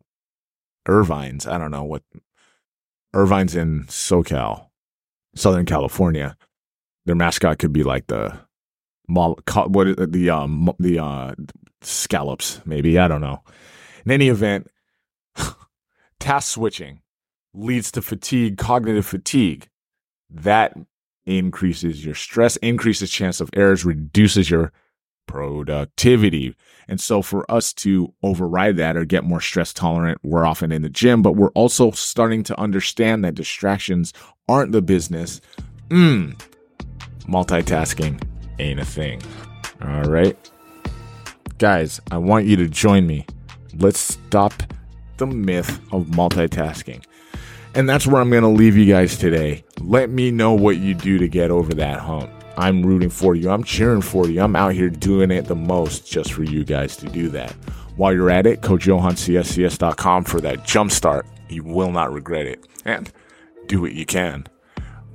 Irvine's. 0.88 1.46
I 1.46 1.58
don't 1.58 1.72
know 1.72 1.84
what 1.84 2.04
Irvine's 3.14 3.56
in 3.56 3.84
SoCal, 3.88 4.68
Southern 5.36 5.66
California. 5.66 6.38
Their 7.06 7.16
mascot 7.16 7.60
could 7.60 7.74
be 7.74 7.84
like 7.84 8.08
the 8.08 8.40
what 9.10 9.46
the 9.48 10.30
um 10.30 10.70
the 10.80 11.00
uh 11.00 11.34
scallops 11.82 12.62
maybe 12.66 12.98
I 13.00 13.08
don't 13.08 13.22
know. 13.22 13.44
In 14.06 14.12
any 14.12 14.30
event, 14.30 14.70
task 16.20 16.54
switching 16.54 17.02
leads 17.58 17.92
to 17.92 18.02
fatigue, 18.02 18.58
cognitive 18.58 19.06
fatigue. 19.06 19.68
That 20.30 20.78
increases 21.26 22.06
your 22.06 22.16
stress, 22.16 22.56
increases 22.58 23.10
chance 23.10 23.42
of 23.42 23.50
errors, 23.54 23.86
reduces 23.86 24.50
your 24.50 24.72
productivity. 25.28 26.56
And 26.88 27.02
so 27.02 27.22
for 27.22 27.50
us 27.52 27.74
to 27.74 28.14
override 28.24 28.78
that 28.78 28.96
or 28.96 29.04
get 29.06 29.26
more 29.26 29.42
stress 29.42 29.74
tolerant, 29.74 30.20
we're 30.24 30.46
often 30.46 30.72
in 30.72 30.82
the 30.84 30.90
gym, 30.90 31.22
but 31.22 31.34
we're 31.34 31.52
also 31.52 31.92
starting 31.92 32.44
to 32.44 32.60
understand 32.60 33.26
that 33.26 33.36
distractions 33.36 34.14
aren't 34.48 34.72
the 34.72 34.82
business. 34.82 35.42
Mm, 35.90 36.42
multitasking 37.24 38.22
ain't 38.60 38.80
a 38.80 38.86
thing. 38.86 39.22
All 39.82 40.04
right. 40.04 40.38
Guys, 41.58 42.00
I 42.12 42.18
want 42.18 42.46
you 42.46 42.56
to 42.58 42.68
join 42.68 43.06
me. 43.06 43.26
Let's 43.76 44.00
stop 44.00 44.54
the 45.18 45.28
myth 45.28 45.80
of 45.92 46.06
multitasking. 46.06 47.04
And 47.74 47.88
that's 47.88 48.08
where 48.08 48.22
I'm 48.22 48.30
going 48.30 48.44
to 48.44 48.50
leave 48.50 48.76
you 48.76 48.86
guys 48.86 49.18
today. 49.18 49.64
Let 49.80 50.10
me 50.10 50.32
know 50.32 50.54
what 50.54 50.78
you 50.78 50.94
do 50.94 51.18
to 51.20 51.28
get 51.28 51.52
over 51.52 51.74
that 51.76 52.00
hump. 52.00 52.30
I'm 52.58 52.84
rooting 52.84 53.10
for 53.10 53.36
you. 53.36 53.52
I'm 53.52 53.64
cheering 53.64 54.02
for 54.02 54.28
you. 54.28 54.42
I'm 54.42 54.56
out 54.56 54.74
here 54.74 54.90
doing 54.90 55.30
it 55.30 55.46
the 55.46 55.56
most 55.56 56.10
just 56.10 56.34
for 56.34 56.44
you 56.44 56.64
guys 56.64 56.98
to 56.98 57.06
do 57.08 57.30
that. 57.30 57.52
While 57.96 58.14
you're 58.14 58.32
at 58.32 58.48
it, 58.48 58.62
CoachJohanCSCS.com 58.62 60.24
for 60.24 60.42
that 60.42 60.66
jump 60.66 60.92
start. 60.92 61.28
You 61.50 61.64
will 61.64 61.92
not 61.92 62.12
regret 62.12 62.48
it. 62.48 62.68
And 62.84 63.12
do 63.68 63.82
what 63.82 63.94
you 63.94 64.06
can. 64.06 64.48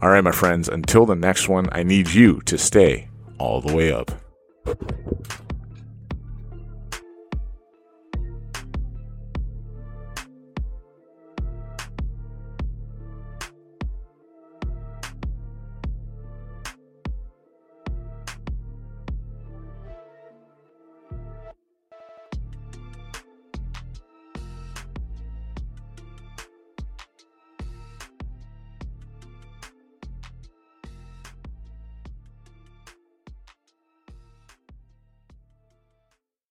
All 0.00 0.10
right, 0.10 0.22
my 0.22 0.32
friends, 0.32 0.68
until 0.68 1.06
the 1.06 1.16
next 1.16 1.48
one, 1.48 1.68
I 1.72 1.82
need 1.82 2.10
you 2.10 2.40
to 2.42 2.58
stay 2.58 3.08
all 3.38 3.60
the 3.60 3.74
way 3.74 3.92
up. 3.92 4.10